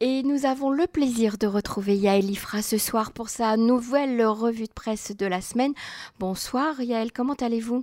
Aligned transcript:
Et 0.00 0.22
nous 0.22 0.46
avons 0.46 0.70
le 0.70 0.86
plaisir 0.86 1.38
de 1.38 1.48
retrouver 1.48 1.96
Yaël 1.96 2.30
Ifra 2.30 2.62
ce 2.62 2.78
soir 2.78 3.10
pour 3.10 3.28
sa 3.28 3.56
nouvelle 3.56 4.24
revue 4.24 4.68
de 4.68 4.72
presse 4.72 5.10
de 5.16 5.26
la 5.26 5.40
semaine. 5.40 5.74
Bonsoir 6.20 6.80
Yaël, 6.80 7.10
comment 7.12 7.34
allez-vous? 7.34 7.82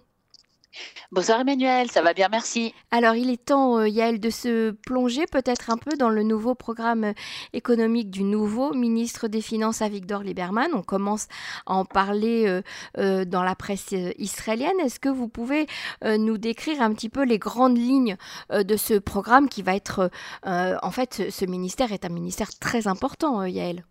Bonsoir 1.12 1.40
Emmanuel, 1.40 1.90
ça 1.92 2.02
va 2.02 2.14
bien, 2.14 2.28
merci. 2.30 2.74
Alors 2.92 3.16
il 3.16 3.30
est 3.30 3.46
temps, 3.46 3.78
euh, 3.78 3.88
Yael, 3.88 4.20
de 4.20 4.30
se 4.30 4.72
plonger 4.72 5.26
peut-être 5.28 5.70
un 5.70 5.78
peu 5.78 5.96
dans 5.98 6.10
le 6.10 6.24
nouveau 6.24 6.56
programme 6.56 7.06
euh, 7.06 7.14
économique 7.54 8.10
du 8.10 8.24
nouveau 8.24 8.74
ministre 8.74 9.28
des 9.28 9.42
Finances 9.42 9.82
Avigdor 9.82 10.24
Lieberman. 10.24 10.72
On 10.74 10.82
commence 10.82 11.28
à 11.66 11.76
en 11.76 11.86
parler 11.86 12.62
euh, 12.98 13.26
dans 13.26 13.44
la 13.44 13.56
presse 13.56 13.94
israélienne. 14.18 14.80
Est-ce 14.80 15.00
que 15.00 15.10
vous 15.10 15.28
pouvez 15.28 15.68
nous 16.04 16.38
décrire 16.38 16.82
un 16.82 16.94
petit 16.94 17.10
peu 17.10 17.24
les 17.24 17.40
grandes 17.40 17.78
lignes 17.78 18.18
de 18.52 18.78
ce 18.78 18.96
programme 18.96 19.50
qui 19.50 19.62
va 19.62 19.76
être... 19.76 20.10
en 20.44 20.92
fait, 20.92 21.30
ce 21.30 21.46
ministère 21.46 21.92
est 21.92 22.06
un 22.06 22.10
ministère 22.10 22.50
très 22.60 22.88
important, 22.88 23.44
Yael? 23.44 23.86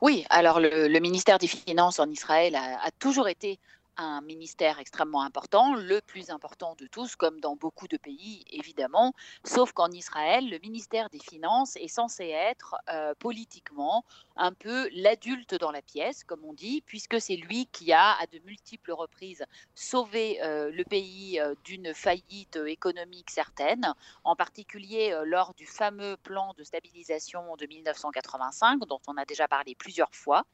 Oui, 0.00 0.24
alors 0.30 0.60
le, 0.60 0.98
ministère 0.98 1.38
des 1.38 1.46
Finances 1.46 1.98
en 1.98 2.08
Israël 2.08 2.54
a 2.56 2.90
toujours 2.98 3.28
été 3.28 3.58
un 4.00 4.20
ministère 4.22 4.78
extrêmement 4.78 5.22
important, 5.22 5.74
le 5.74 6.00
plus 6.00 6.30
important 6.30 6.74
de 6.78 6.86
tous, 6.86 7.16
comme 7.16 7.38
dans 7.40 7.54
beaucoup 7.54 7.86
de 7.86 7.96
pays, 7.96 8.44
évidemment, 8.50 9.12
sauf 9.44 9.72
qu'en 9.72 9.90
Israël, 9.90 10.48
le 10.48 10.58
ministère 10.58 11.10
des 11.10 11.18
Finances 11.18 11.76
est 11.76 11.88
censé 11.88 12.28
être 12.28 12.76
euh, 12.90 13.14
politiquement 13.18 14.04
un 14.40 14.52
peu 14.52 14.88
l'adulte 14.92 15.54
dans 15.54 15.70
la 15.70 15.82
pièce, 15.82 16.24
comme 16.24 16.44
on 16.44 16.54
dit, 16.54 16.82
puisque 16.86 17.20
c'est 17.20 17.36
lui 17.36 17.66
qui 17.66 17.92
a, 17.92 18.18
à 18.18 18.26
de 18.26 18.40
multiples 18.46 18.92
reprises, 18.92 19.44
sauvé 19.74 20.42
euh, 20.42 20.70
le 20.72 20.82
pays 20.84 21.38
euh, 21.38 21.54
d'une 21.64 21.92
faillite 21.94 22.58
économique 22.66 23.30
certaine, 23.30 23.94
en 24.24 24.34
particulier 24.34 25.16
lors 25.24 25.52
du 25.54 25.66
fameux 25.66 26.16
plan 26.16 26.54
de 26.56 26.64
stabilisation 26.64 27.54
de 27.56 27.66
1985, 27.66 28.86
dont 28.86 29.00
on 29.06 29.16
a 29.18 29.26
déjà 29.26 29.46
parlé 29.46 29.74
plusieurs 29.74 30.14
fois. 30.14 30.44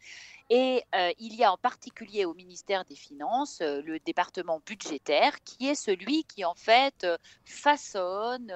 Et 0.50 0.84
il 1.18 1.34
y 1.34 1.42
a 1.42 1.52
en 1.52 1.56
particulier 1.56 2.24
au 2.24 2.34
ministère 2.34 2.84
des 2.84 2.94
Finances 2.94 3.60
le 3.60 3.98
département 3.98 4.60
budgétaire 4.64 5.42
qui 5.44 5.68
est 5.68 5.74
celui 5.74 6.24
qui 6.24 6.44
en 6.44 6.54
fait 6.54 7.06
façonne, 7.44 8.52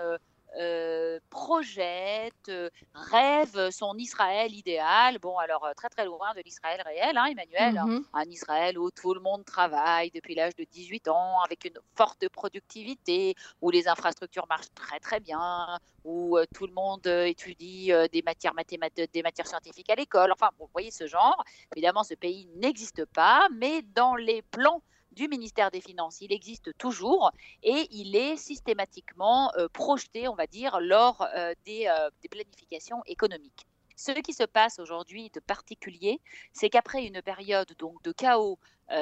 euh, 0.58 1.20
projette, 1.30 2.48
euh, 2.48 2.70
rêve 2.92 3.70
son 3.70 3.96
Israël 3.96 4.52
idéal. 4.52 5.18
Bon, 5.18 5.38
alors 5.38 5.64
euh, 5.64 5.72
très 5.76 5.88
très 5.88 6.04
loin 6.04 6.34
de 6.34 6.40
l'Israël 6.44 6.82
réel, 6.84 7.16
hein, 7.16 7.26
Emmanuel. 7.26 7.80
Un 8.12 8.24
Israël 8.24 8.78
où 8.78 8.90
tout 8.90 9.14
le 9.14 9.20
monde 9.20 9.44
travaille 9.44 10.10
depuis 10.10 10.34
l'âge 10.34 10.56
de 10.56 10.64
18 10.64 11.08
ans, 11.08 11.40
avec 11.44 11.64
une 11.64 11.78
forte 11.94 12.28
productivité, 12.30 13.34
où 13.60 13.70
les 13.70 13.86
infrastructures 13.86 14.46
marchent 14.48 14.74
très 14.74 14.98
très 14.98 15.20
bien, 15.20 15.78
où 16.04 16.36
tout 16.52 16.66
le 16.66 16.72
monde 16.72 17.06
étudie 17.06 17.92
des 18.12 18.22
matières 18.22 18.54
mathématiques, 18.54 19.12
des 19.12 19.22
matières 19.22 19.46
scientifiques 19.46 19.90
à 19.90 19.94
l'école. 19.94 20.32
Enfin, 20.32 20.50
vous 20.58 20.68
voyez 20.72 20.90
ce 20.90 21.06
genre. 21.06 21.42
Évidemment, 21.76 22.02
ce 22.02 22.14
pays 22.14 22.48
n'existe 22.56 23.04
pas, 23.04 23.48
mais 23.52 23.82
dans 23.82 24.16
les 24.16 24.42
plans 24.42 24.82
du 25.12 25.28
ministère 25.28 25.70
des 25.70 25.80
Finances. 25.80 26.20
Il 26.20 26.32
existe 26.32 26.76
toujours 26.78 27.32
et 27.62 27.86
il 27.90 28.16
est 28.16 28.36
systématiquement 28.36 29.52
euh, 29.56 29.68
projeté, 29.68 30.28
on 30.28 30.34
va 30.34 30.46
dire, 30.46 30.80
lors 30.80 31.22
euh, 31.34 31.52
des, 31.64 31.86
euh, 31.86 32.10
des 32.22 32.28
planifications 32.28 33.02
économiques. 33.06 33.66
Ce 33.96 34.12
qui 34.12 34.32
se 34.32 34.44
passe 34.44 34.78
aujourd'hui 34.78 35.30
de 35.30 35.40
particulier, 35.40 36.20
c'est 36.54 36.70
qu'après 36.70 37.04
une 37.04 37.20
période 37.20 37.70
donc 37.78 38.02
de 38.02 38.12
chaos 38.12 38.58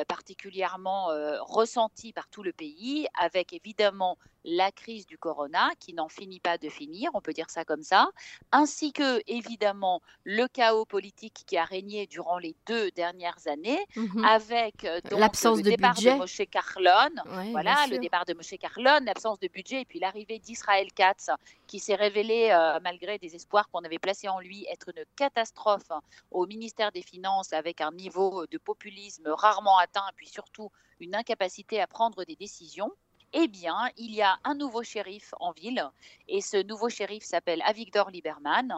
particulièrement 0.07 1.11
euh, 1.11 1.39
ressenti 1.41 2.13
par 2.13 2.29
tout 2.29 2.43
le 2.43 2.53
pays, 2.53 3.07
avec 3.19 3.53
évidemment 3.53 4.19
la 4.49 4.73
crise 4.73 5.07
du 5.07 5.19
corona 5.19 5.71
qui 5.79 5.93
n'en 5.93 6.09
finit 6.09 6.41
pas 6.41 6.59
de 6.59 6.69
finir, 6.69 7.11
on 7.15 7.21
peut 7.21 7.33
dire 7.33 7.51
ça 7.51 7.65
comme 7.65 7.83
ça, 7.83 8.09
ainsi 8.51 8.93
que 8.93 9.23
évidemment 9.27 10.01
le 10.25 10.47
chaos 10.49 10.87
politique 10.87 11.45
qui 11.47 11.57
a 11.57 11.65
régné 11.65 12.07
durant 12.07 12.39
les 12.39 12.57
deux 12.67 12.91
dernières 12.93 13.47
années, 13.47 13.85
mhm. 13.97 14.25
avec 14.25 14.85
euh, 14.85 15.01
l'absence 15.11 15.59
de 15.59 15.71
départ 15.71 15.95
de 15.95 16.11
Moshe 16.17 16.43
Carlon, 16.51 17.11
voilà 17.51 17.87
le 17.91 17.99
départ 17.99 18.25
de 18.25 18.35
Moshe 18.35 18.55
Carlon, 18.59 19.05
l'absence 19.05 19.39
de 19.39 19.49
budget 19.49 19.83
et 19.83 19.85
puis 19.85 19.99
l'arrivée 19.99 20.39
d'Israël 20.39 20.93
Katz 20.93 21.31
qui 21.67 21.79
s'est 21.79 21.95
révélé 21.95 22.49
malgré 22.83 23.19
des 23.19 23.35
espoirs 23.35 23.69
qu'on 23.71 23.85
avait 23.85 23.99
placés 23.99 24.29
en 24.29 24.41
lui 24.41 24.67
être 24.71 24.89
une 24.89 25.05
catastrophe 25.17 25.91
au 26.31 26.47
ministère 26.47 26.93
des 26.93 27.03
Finances 27.03 27.53
avec 27.53 27.81
un 27.81 27.93
niveau 27.93 28.47
de 28.47 28.59
populisme 28.59 29.29
rarement 29.29 29.79
atteint, 29.79 30.07
et 30.09 30.15
puis 30.17 30.29
surtout 30.29 30.71
une 31.01 31.15
incapacité 31.15 31.81
à 31.81 31.87
prendre 31.87 32.25
des 32.25 32.37
décisions, 32.37 32.93
eh 33.33 33.49
bien, 33.49 33.91
il 33.97 34.15
y 34.15 34.23
a 34.23 34.39
un 34.45 34.55
nouveau 34.55 34.83
shérif 34.83 35.35
en 35.41 35.53
ville, 35.53 35.85
et 36.29 36.41
ce 36.41 36.63
nouveau 36.63 36.89
shérif 36.89 37.23
s'appelle 37.25 37.63
Avigdor 37.65 38.11
Lieberman. 38.11 38.73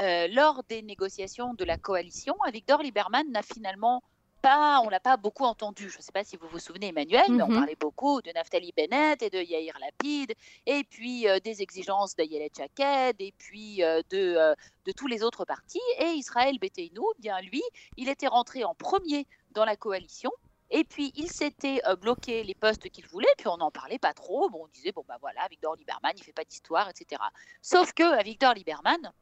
Euh, 0.00 0.28
lors 0.28 0.62
des 0.68 0.82
négociations 0.82 1.54
de 1.54 1.64
la 1.64 1.76
coalition, 1.76 2.34
Avigdor 2.46 2.82
Lieberman 2.82 3.30
n'a 3.30 3.42
finalement 3.42 4.02
pas, 4.42 4.80
on 4.84 4.88
l'a 4.88 5.00
pas 5.00 5.16
beaucoup 5.16 5.44
entendu. 5.44 5.90
Je 5.90 5.96
ne 5.96 6.02
sais 6.02 6.12
pas 6.12 6.22
si 6.22 6.36
vous 6.36 6.46
vous 6.48 6.60
souvenez, 6.60 6.88
Emmanuel, 6.88 7.24
mais 7.30 7.42
on 7.42 7.48
mhm. 7.48 7.56
parlait 7.56 7.76
beaucoup 7.78 8.22
de 8.22 8.30
Naftali 8.30 8.72
Bennett 8.76 9.20
et 9.22 9.30
de 9.30 9.38
Yair 9.38 9.76
Lapid, 9.80 10.34
et 10.66 10.84
puis 10.84 11.28
euh, 11.28 11.40
des 11.40 11.62
exigences 11.62 12.14
d'Ayelet 12.14 12.50
Chaked, 12.56 13.16
et 13.20 13.34
puis 13.36 13.82
euh, 13.82 14.02
de, 14.10 14.54
de 14.84 14.92
tous 14.92 15.08
les 15.08 15.24
autres 15.24 15.44
partis. 15.44 15.80
Et 15.98 16.10
Israël 16.10 16.58
Beteinou, 16.60 17.06
bien 17.18 17.40
lui, 17.40 17.62
il 17.96 18.08
était 18.08 18.28
rentré 18.28 18.62
en 18.62 18.74
premier 18.74 19.26
dans 19.50 19.64
la 19.64 19.74
coalition. 19.74 20.30
Et 20.70 20.84
puis, 20.84 21.12
il 21.16 21.30
s'était 21.30 21.80
euh, 21.86 21.96
bloqué 21.96 22.42
les 22.42 22.54
postes 22.54 22.88
qu'il 22.90 23.06
voulait, 23.06 23.28
puis 23.38 23.48
on 23.48 23.56
n'en 23.56 23.70
parlait 23.70 23.98
pas 23.98 24.14
trop. 24.14 24.48
Bon, 24.50 24.64
on 24.64 24.68
disait, 24.68 24.92
bon, 24.92 25.04
bah 25.06 25.18
voilà, 25.20 25.46
Victor 25.48 25.76
Lieberman, 25.76 26.12
il 26.16 26.24
fait 26.24 26.32
pas 26.32 26.44
d'histoire, 26.44 26.88
etc. 26.88 27.22
Sauf 27.62 27.92
que 27.92 28.02
à 28.02 28.22
Victor 28.22 28.54
Lieberman, 28.54 29.12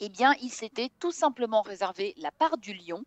eh 0.00 0.08
bien, 0.08 0.34
il 0.42 0.50
s'était 0.50 0.90
tout 0.98 1.12
simplement 1.12 1.62
réservé 1.62 2.14
la 2.16 2.32
part 2.32 2.58
du 2.58 2.74
lion 2.74 3.04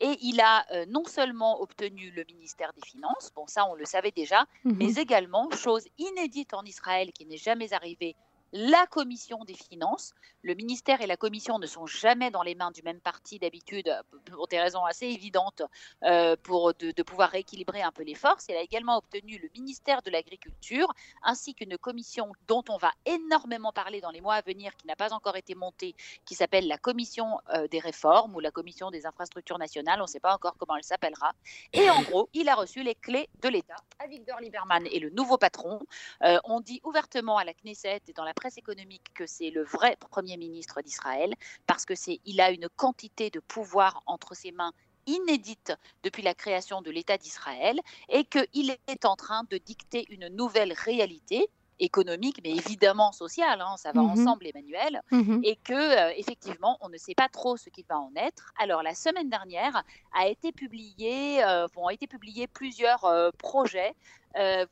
et 0.00 0.16
il 0.22 0.40
a 0.40 0.64
euh, 0.72 0.86
non 0.86 1.04
seulement 1.04 1.60
obtenu 1.60 2.10
le 2.10 2.24
ministère 2.24 2.72
des 2.72 2.86
Finances, 2.86 3.30
bon 3.34 3.46
ça 3.46 3.66
on 3.66 3.74
le 3.74 3.84
savait 3.84 4.10
déjà, 4.10 4.46
mhm. 4.64 4.76
mais 4.76 4.94
également, 4.94 5.50
chose 5.50 5.86
inédite 5.98 6.54
en 6.54 6.64
Israël 6.64 7.12
qui 7.12 7.26
n'est 7.26 7.36
jamais 7.36 7.72
arrivée 7.72 8.16
la 8.52 8.86
commission 8.86 9.44
des 9.44 9.54
finances. 9.54 10.12
Le 10.42 10.54
ministère 10.54 11.00
et 11.00 11.06
la 11.06 11.16
commission 11.16 11.58
ne 11.58 11.66
sont 11.66 11.86
jamais 11.86 12.30
dans 12.30 12.42
les 12.42 12.54
mains 12.54 12.70
du 12.70 12.82
même 12.82 13.00
parti 13.00 13.38
d'habitude, 13.38 13.94
pour 14.26 14.48
des 14.48 14.60
raisons 14.60 14.84
assez 14.84 15.06
évidentes, 15.06 15.62
euh, 16.04 16.36
pour 16.42 16.74
de, 16.74 17.02
pouvoir 17.02 17.30
rééquilibrer 17.30 17.82
un 17.82 17.92
peu 17.92 18.02
les 18.02 18.14
forces. 18.14 18.46
Elle 18.48 18.56
a 18.56 18.62
également 18.62 18.96
obtenu 18.98 19.38
le 19.38 19.48
ministère 19.54 20.02
de 20.02 20.10
l'Agriculture, 20.10 20.92
ainsi 21.22 21.54
qu'une 21.54 21.76
commission 21.78 22.32
dont 22.48 22.64
on 22.68 22.76
va 22.76 22.90
énormément 23.06 23.72
parler 23.72 24.00
dans 24.00 24.10
les 24.10 24.20
mois 24.20 24.34
à 24.34 24.42
venir, 24.42 24.76
qui 24.76 24.86
n'a 24.86 24.96
pas 24.96 25.12
encore 25.12 25.36
été 25.36 25.54
montée, 25.54 25.94
qui 26.24 26.34
s'appelle 26.34 26.66
la 26.66 26.78
commission 26.78 27.38
euh, 27.54 27.68
des 27.68 27.78
réformes 27.78 28.34
ou 28.34 28.40
la 28.40 28.50
commission 28.50 28.90
des 28.90 29.06
infrastructures 29.06 29.58
nationales. 29.58 30.00
On 30.00 30.04
ne 30.04 30.08
sait 30.08 30.20
pas 30.20 30.34
encore 30.34 30.56
comment 30.58 30.76
elle 30.76 30.84
s'appellera. 30.84 31.32
Et 31.72 31.88
en 31.90 32.02
gros, 32.02 32.28
il 32.32 32.48
a 32.48 32.54
reçu 32.54 32.82
les 32.82 32.94
clés 32.94 33.28
de 33.42 33.48
l'État. 33.48 33.76
Avigdor 33.98 34.40
Lieberman 34.40 34.86
est 34.86 34.98
le 34.98 35.10
nouveau 35.10 35.38
patron. 35.38 35.80
Euh, 36.22 36.38
on 36.44 36.60
dit 36.60 36.80
ouvertement 36.84 37.36
à 37.36 37.44
la 37.44 37.52
Knesset 37.52 38.00
et 38.08 38.12
dans 38.12 38.24
la 38.24 38.34
presse 38.40 38.56
économique 38.56 39.12
que 39.12 39.26
c'est 39.26 39.50
le 39.50 39.62
vrai 39.62 39.96
Premier 40.00 40.38
ministre 40.38 40.80
d'Israël, 40.80 41.34
parce 41.66 41.84
que 41.84 41.92
il 42.24 42.40
a 42.40 42.50
une 42.50 42.70
quantité 42.74 43.28
de 43.28 43.38
pouvoir 43.38 44.02
entre 44.06 44.34
ses 44.34 44.50
mains 44.50 44.72
inédite 45.06 45.74
depuis 46.02 46.22
la 46.22 46.34
création 46.34 46.80
de 46.80 46.90
l'État 46.90 47.18
d'Israël 47.18 47.78
et 48.08 48.24
qu'il 48.24 48.70
est 48.86 49.04
en 49.04 49.16
train 49.16 49.42
de 49.50 49.58
dicter 49.58 50.06
une 50.08 50.28
nouvelle 50.28 50.72
réalité 50.72 51.50
économique, 51.80 52.40
mais 52.44 52.50
évidemment 52.50 53.12
sociale, 53.12 53.60
hein, 53.60 53.74
ça 53.76 53.92
va 53.92 54.02
mhm. 54.02 54.10
ensemble, 54.10 54.46
Emmanuel, 54.46 55.02
mhm. 55.10 55.40
et 55.42 55.56
que 55.56 55.72
euh, 55.72 56.12
effectivement, 56.16 56.78
on 56.80 56.88
ne 56.88 56.96
sait 56.96 57.14
pas 57.14 57.28
trop 57.28 57.56
ce 57.56 57.70
qu'il 57.70 57.86
va 57.86 57.98
en 57.98 58.12
être. 58.14 58.52
Alors 58.58 58.82
la 58.82 58.94
semaine 58.94 59.28
dernière 59.28 59.82
a 60.12 60.28
été 60.28 60.52
publié, 60.52 61.42
euh, 61.42 61.66
ont 61.76 61.90
été 61.90 62.06
publiés 62.06 62.46
plusieurs 62.46 63.04
euh, 63.04 63.30
projets 63.38 63.94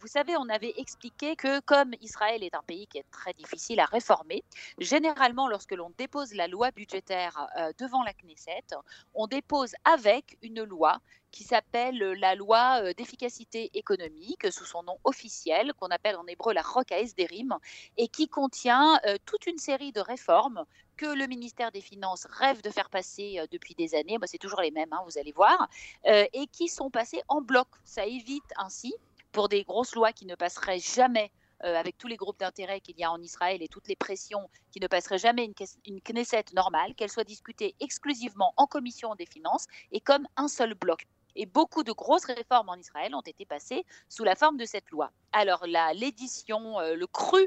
vous 0.00 0.06
savez, 0.06 0.36
on 0.36 0.48
avait 0.48 0.72
expliqué 0.76 1.34
que 1.34 1.58
comme 1.58 1.90
Israël 2.00 2.44
est 2.44 2.54
un 2.54 2.62
pays 2.62 2.86
qui 2.86 2.98
est 2.98 3.10
très 3.10 3.32
difficile 3.32 3.80
à 3.80 3.86
réformer, 3.86 4.44
généralement 4.78 5.48
lorsque 5.48 5.72
l'on 5.72 5.90
dépose 5.98 6.32
la 6.32 6.46
loi 6.46 6.70
budgétaire 6.70 7.48
devant 7.76 8.04
la 8.04 8.12
Knesset, 8.12 8.76
on 9.14 9.26
dépose 9.26 9.74
avec 9.84 10.38
une 10.42 10.62
loi 10.62 11.00
qui 11.30 11.44
s'appelle 11.44 11.98
la 11.98 12.34
loi 12.34 12.80
euh, 12.82 12.92
d'efficacité 12.92 13.70
économique, 13.74 14.50
sous 14.52 14.64
son 14.64 14.82
nom 14.82 14.98
officiel, 15.04 15.72
qu'on 15.74 15.88
appelle 15.88 16.16
en 16.16 16.26
hébreu 16.26 16.52
la 16.52 16.62
Chok 16.62 16.92
Esderim, 16.92 17.56
et 17.96 18.08
qui 18.08 18.28
contient 18.28 18.98
toute 19.24 19.46
une 19.46 19.58
série 19.58 19.92
de 19.92 20.00
réformes 20.00 20.64
que 20.96 21.06
le 21.06 21.26
ministère 21.26 21.70
des 21.70 21.80
Finances 21.80 22.26
rêve 22.28 22.62
de 22.62 22.70
faire 22.70 22.90
passer 22.90 23.40
depuis 23.50 23.74
des 23.74 23.94
années, 23.94 24.18
bah, 24.18 24.26
c'est 24.26 24.38
toujours 24.38 24.60
les 24.60 24.70
mêmes, 24.70 24.92
hein, 24.92 25.00
vous 25.06 25.18
allez 25.18 25.32
voir, 25.32 25.68
et 26.04 26.46
qui 26.52 26.68
sont 26.68 26.90
passées 26.90 27.22
en 27.28 27.40
bloc. 27.40 27.68
Ça 27.84 28.06
évite 28.06 28.50
ainsi 28.56 28.94
pour 29.32 29.48
des 29.48 29.62
grosses 29.62 29.94
lois 29.94 30.12
qui 30.12 30.26
ne 30.26 30.34
passeraient 30.34 30.80
jamais 30.80 31.30
euh, 31.64 31.74
avec 31.74 31.98
tous 31.98 32.06
les 32.06 32.16
groupes 32.16 32.38
d'intérêt 32.38 32.80
qu'il 32.80 32.96
y 32.98 33.02
a 33.02 33.10
en 33.10 33.20
Israël 33.20 33.60
et 33.62 33.68
toutes 33.68 33.88
les 33.88 33.96
pressions 33.96 34.48
qui 34.70 34.78
ne 34.78 34.86
passeraient 34.86 35.18
jamais 35.18 35.44
une, 35.44 35.54
une 35.86 36.00
Knesset 36.00 36.44
normale, 36.54 36.94
qu'elles 36.94 37.10
soient 37.10 37.24
discutées 37.24 37.74
exclusivement 37.80 38.54
en 38.56 38.68
commission 38.68 39.16
des 39.16 39.26
finances 39.26 39.66
et 39.90 40.00
comme 40.00 40.28
un 40.36 40.46
seul 40.46 40.74
bloc. 40.74 41.08
Et 41.40 41.46
beaucoup 41.46 41.84
de 41.84 41.92
grosses 41.92 42.24
réformes 42.24 42.68
en 42.68 42.74
Israël 42.74 43.14
ont 43.14 43.20
été 43.20 43.46
passées 43.46 43.86
sous 44.08 44.24
la 44.24 44.34
forme 44.34 44.56
de 44.56 44.64
cette 44.64 44.90
loi. 44.90 45.12
Alors 45.30 45.66
l'édition, 45.94 46.80
euh, 46.80 46.96
le 46.96 47.06
cru 47.06 47.46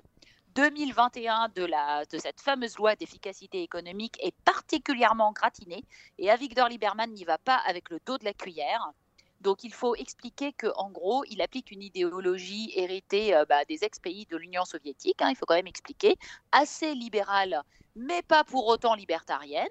2021 0.55 1.49
de, 1.49 1.65
la, 1.65 2.05
de 2.05 2.17
cette 2.17 2.39
fameuse 2.39 2.77
loi 2.77 2.95
d'efficacité 2.95 3.61
économique 3.61 4.17
est 4.23 4.33
particulièrement 4.45 5.33
gratiné 5.33 5.83
et 6.17 6.31
Avigdor 6.31 6.69
Lieberman 6.69 7.11
n'y 7.11 7.25
va 7.25 7.37
pas 7.37 7.57
avec 7.67 7.89
le 7.89 7.99
dos 8.05 8.17
de 8.17 8.23
la 8.23 8.33
cuillère. 8.33 8.93
Donc 9.41 9.65
il 9.65 9.73
faut 9.73 9.95
expliquer 9.95 10.53
qu'en 10.53 10.89
gros, 10.89 11.25
il 11.29 11.41
applique 11.41 11.69
une 11.69 11.83
idéologie 11.83 12.71
héritée 12.75 13.35
euh, 13.35 13.43
bah, 13.43 13.65
des 13.65 13.83
ex-pays 13.83 14.25
de 14.27 14.37
l'Union 14.37 14.63
soviétique, 14.63 15.21
hein, 15.21 15.31
il 15.31 15.35
faut 15.35 15.45
quand 15.45 15.55
même 15.55 15.67
expliquer, 15.67 16.15
assez 16.53 16.95
libérale, 16.95 17.61
mais 17.97 18.21
pas 18.21 18.45
pour 18.45 18.67
autant 18.67 18.95
libertarienne, 18.95 19.67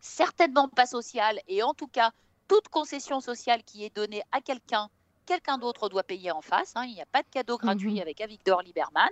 certainement 0.00 0.68
pas 0.68 0.86
sociale, 0.86 1.40
et 1.48 1.64
en 1.64 1.74
tout 1.74 1.88
cas, 1.88 2.12
toute 2.48 2.68
concession 2.68 3.20
sociale 3.20 3.62
qui 3.64 3.84
est 3.84 3.94
donnée 3.94 4.22
à 4.32 4.40
quelqu'un 4.40 4.88
quelqu'un 5.24 5.58
d'autre 5.58 5.88
doit 5.88 6.02
payer 6.02 6.30
en 6.30 6.40
face. 6.40 6.72
Hein. 6.76 6.84
Il 6.86 6.94
n'y 6.94 7.02
a 7.02 7.06
pas 7.06 7.22
de 7.22 7.28
cadeau 7.28 7.56
gratuit 7.56 7.94
mhm. 7.94 8.00
avec 8.02 8.20
Avigdor 8.20 8.62
Lieberman. 8.62 9.10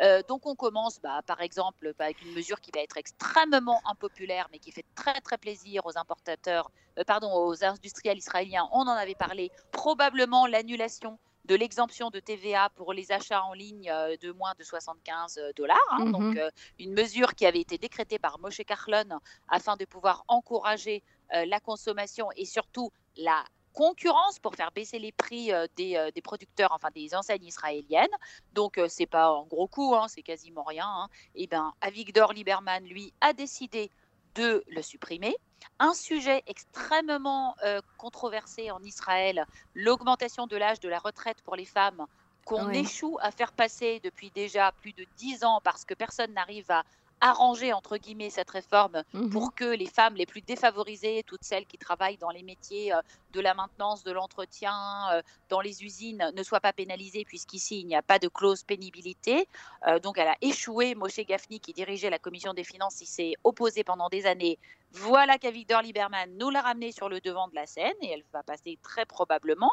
Euh, 0.00 0.22
donc 0.28 0.46
on 0.46 0.54
commence 0.54 1.00
bah, 1.00 1.20
par 1.26 1.40
exemple 1.40 1.92
bah, 1.98 2.06
avec 2.06 2.22
une 2.22 2.32
mesure 2.32 2.60
qui 2.60 2.70
va 2.74 2.80
être 2.80 2.96
extrêmement 2.96 3.80
impopulaire 3.84 4.48
mais 4.52 4.58
qui 4.58 4.72
fait 4.72 4.86
très 4.94 5.20
très 5.20 5.38
plaisir 5.38 5.84
aux 5.86 5.98
importateurs, 5.98 6.70
euh, 6.98 7.04
pardon, 7.04 7.32
aux 7.32 7.64
industriels 7.64 8.18
israéliens. 8.18 8.68
On 8.72 8.82
en 8.82 8.88
avait 8.88 9.14
parlé. 9.14 9.50
Probablement 9.72 10.46
l'annulation 10.46 11.18
de 11.46 11.54
l'exemption 11.54 12.10
de 12.10 12.20
TVA 12.20 12.68
pour 12.76 12.92
les 12.92 13.12
achats 13.12 13.42
en 13.42 13.54
ligne 13.54 13.90
euh, 13.90 14.16
de 14.20 14.30
moins 14.32 14.52
de 14.58 14.62
75 14.62 15.40
dollars. 15.56 15.78
Hein. 15.90 16.06
Mhm. 16.06 16.12
Donc, 16.12 16.38
une 16.78 16.92
mesure 16.92 17.34
qui 17.34 17.46
avait 17.46 17.60
été 17.60 17.78
décrétée 17.78 18.18
par 18.18 18.38
Moshe 18.38 18.60
Carlon 18.66 19.18
afin 19.48 19.76
de 19.76 19.84
pouvoir 19.84 20.24
encourager 20.28 21.02
la 21.32 21.60
consommation 21.60 22.28
et 22.36 22.44
surtout 22.44 22.90
la 23.16 23.44
concurrence 23.72 24.38
pour 24.38 24.54
faire 24.54 24.70
baisser 24.72 24.98
les 24.98 25.12
prix 25.12 25.52
euh, 25.52 25.66
euh, 25.80 26.10
des, 26.10 26.22
producteurs, 26.22 26.72
enfin 26.72 26.88
des 26.94 27.14
enseignes 27.14 27.44
israéliennes. 27.44 28.08
Donc 28.52 28.74
ce 28.76 28.82
euh, 28.82 28.88
c'est 28.88 29.06
pas 29.06 29.26
un 29.26 29.44
gros 29.44 29.68
coup, 29.68 29.94
hein, 29.94 30.06
c'est 30.08 30.22
quasiment 30.22 30.64
rien. 30.64 30.86
Hein. 30.86 31.08
Et 31.34 31.46
ben 31.46 31.72
Avigdor 31.80 32.32
Lieberman 32.32 32.84
lui 32.84 33.12
a 33.20 33.32
décidé 33.32 33.90
de 34.34 34.64
le 34.68 34.82
supprimer. 34.82 35.36
Un 35.78 35.92
sujet 35.92 36.42
extrêmement 36.46 37.54
controversé 37.98 38.70
en 38.70 38.82
Israël, 38.82 39.44
l'augmentation 39.74 40.46
de 40.46 40.56
l'âge 40.56 40.80
de 40.80 40.88
la 40.88 40.98
retraite 40.98 41.42
pour 41.42 41.54
les 41.54 41.66
femmes 41.66 42.06
qu'on 42.46 42.70
échoue 42.70 43.18
à 43.20 43.30
faire 43.30 43.52
passer 43.52 44.00
depuis 44.02 44.30
déjà 44.30 44.72
plus 44.80 44.92
de 44.92 45.04
dix 45.16 45.44
ans 45.44 45.60
parce 45.62 45.84
que 45.84 45.92
personne 45.92 46.32
n'arrive 46.32 46.70
à 46.70 46.84
arranger 47.20 47.72
entre 47.72 47.96
guillemets 47.96 48.30
cette 48.30 48.50
réforme 48.50 49.02
mmh 49.12 49.30
pour 49.30 49.54
que 49.54 49.64
les 49.64 49.86
femmes 49.86 50.14
les 50.14 50.26
plus 50.26 50.40
défavorisées, 50.40 51.22
toutes 51.26 51.44
celles 51.44 51.66
qui 51.66 51.78
travaillent 51.78 52.16
dans 52.16 52.30
les 52.30 52.42
métiers 52.42 52.92
euh, 52.92 53.00
de 53.32 53.40
la 53.40 53.54
maintenance, 53.54 54.02
de 54.02 54.10
l'entretien, 54.10 54.74
euh, 55.12 55.22
dans 55.48 55.60
les 55.60 55.84
usines, 55.84 56.32
ne 56.34 56.42
soient 56.42 56.60
pas 56.60 56.72
pénalisées 56.72 57.24
puisqu'ici 57.24 57.80
il 57.80 57.86
n'y 57.86 57.94
a 57.94 58.02
pas 58.02 58.18
de 58.18 58.28
clause 58.28 58.64
pénibilité. 58.64 59.46
Euh, 59.86 59.98
donc 59.98 60.18
elle 60.18 60.28
a 60.28 60.36
échoué. 60.40 60.94
Moshe 60.94 61.20
Gafni 61.20 61.60
qui 61.60 61.72
dirigeait 61.72 62.10
la 62.10 62.18
commission 62.18 62.54
des 62.54 62.64
finances, 62.64 63.00
il 63.00 63.06
s'est 63.06 63.34
opposé 63.44 63.84
pendant 63.84 64.08
des 64.08 64.26
années. 64.26 64.58
Voilà 64.92 65.38
qu'Avigdor 65.38 65.82
Lieberman 65.82 66.36
nous 66.36 66.50
l'a 66.50 66.62
ramené 66.62 66.90
sur 66.90 67.08
le 67.08 67.20
devant 67.20 67.48
de 67.48 67.54
la 67.54 67.66
scène 67.66 67.94
et 68.02 68.10
elle 68.10 68.24
va 68.32 68.42
passer 68.42 68.78
très 68.82 69.06
probablement. 69.06 69.70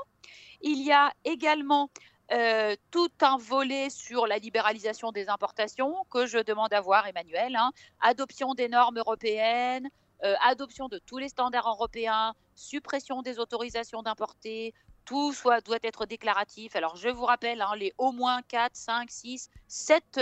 Il 0.62 0.84
y 0.84 0.92
a 0.92 1.12
également 1.26 1.90
euh, 2.34 2.76
tout 2.92 3.10
un 3.22 3.38
volet 3.38 3.90
sur 3.90 4.28
la 4.28 4.38
libéralisation 4.38 5.14
des 5.14 5.30
importations 5.30 5.96
que 6.12 6.26
je 6.26 6.40
demande 6.40 6.74
à 6.74 6.82
voir, 6.82 7.08
Emmanuel. 7.08 7.56
Hein. 7.56 7.72
Adoption 8.02 8.54
des 8.54 8.68
normes 8.68 8.98
européennes, 8.98 9.88
euh, 10.26 10.36
adoption 10.46 10.90
de 10.90 11.00
tous 11.06 11.20
les 11.20 11.30
standards 11.30 11.70
européens, 11.70 12.34
suppression 12.54 13.22
des 13.22 13.40
autorisations 13.40 14.02
d'importer, 14.02 14.74
tout 15.06 15.32
soit, 15.32 15.62
doit 15.62 15.78
être 15.84 16.06
déclaratif. 16.06 16.76
Alors, 16.76 16.98
je 16.98 17.08
vous 17.08 17.24
rappelle 17.24 17.62
hein, 17.62 17.76
les 17.78 17.94
au 17.98 18.12
moins 18.12 18.42
4, 18.42 18.76
5, 18.76 19.10
6, 19.10 19.50
7 19.70 20.20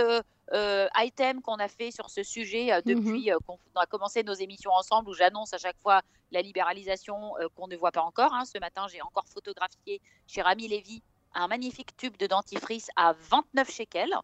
items 0.95 1.41
qu'on 1.41 1.55
a 1.55 1.67
fait 1.67 1.89
sur 1.89 2.11
ce 2.11 2.21
sujet 2.21 2.71
euh, 2.71 2.81
mmh 2.81 2.83
depuis 2.85 3.31
qu'on 3.47 3.57
a 3.73 3.87
commencé 3.87 4.21
nos 4.21 4.35
émissions 4.35 4.71
ensemble, 4.71 5.09
où 5.09 5.13
j'annonce 5.15 5.55
à 5.55 5.57
chaque 5.57 5.79
fois 5.81 6.03
la 6.29 6.43
libéralisation 6.43 7.33
qu'on 7.55 7.67
ne 7.67 7.75
voit 7.75 7.91
pas 7.91 8.03
encore. 8.03 8.31
Hein. 8.31 8.45
Ce 8.45 8.59
matin, 8.59 8.85
j'ai 8.91 9.01
encore 9.01 9.25
photographié 9.27 10.01
chez 10.27 10.43
Rami 10.43 10.67
Lévy 10.67 11.01
un 11.35 11.47
magnifique 11.47 11.95
tube 11.97 12.17
de 12.17 12.27
dentifrice 12.27 12.89
à 12.95 13.13
29 13.13 13.69
shekels. 13.69 14.15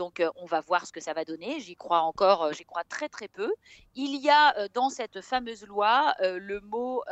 Donc, 0.00 0.20
euh, 0.20 0.30
on 0.36 0.46
va 0.46 0.60
voir 0.62 0.86
ce 0.86 0.92
que 0.92 1.00
ça 1.00 1.12
va 1.12 1.26
donner. 1.26 1.60
J'y 1.60 1.76
crois 1.76 2.00
encore, 2.00 2.44
euh, 2.44 2.52
j'y 2.52 2.64
crois 2.64 2.84
très 2.84 3.10
très 3.10 3.28
peu. 3.28 3.52
Il 3.94 4.16
y 4.16 4.30
a 4.30 4.56
euh, 4.56 4.66
dans 4.72 4.88
cette 4.88 5.20
fameuse 5.20 5.66
loi 5.66 6.14
le 6.20 6.60
mot, 6.60 7.02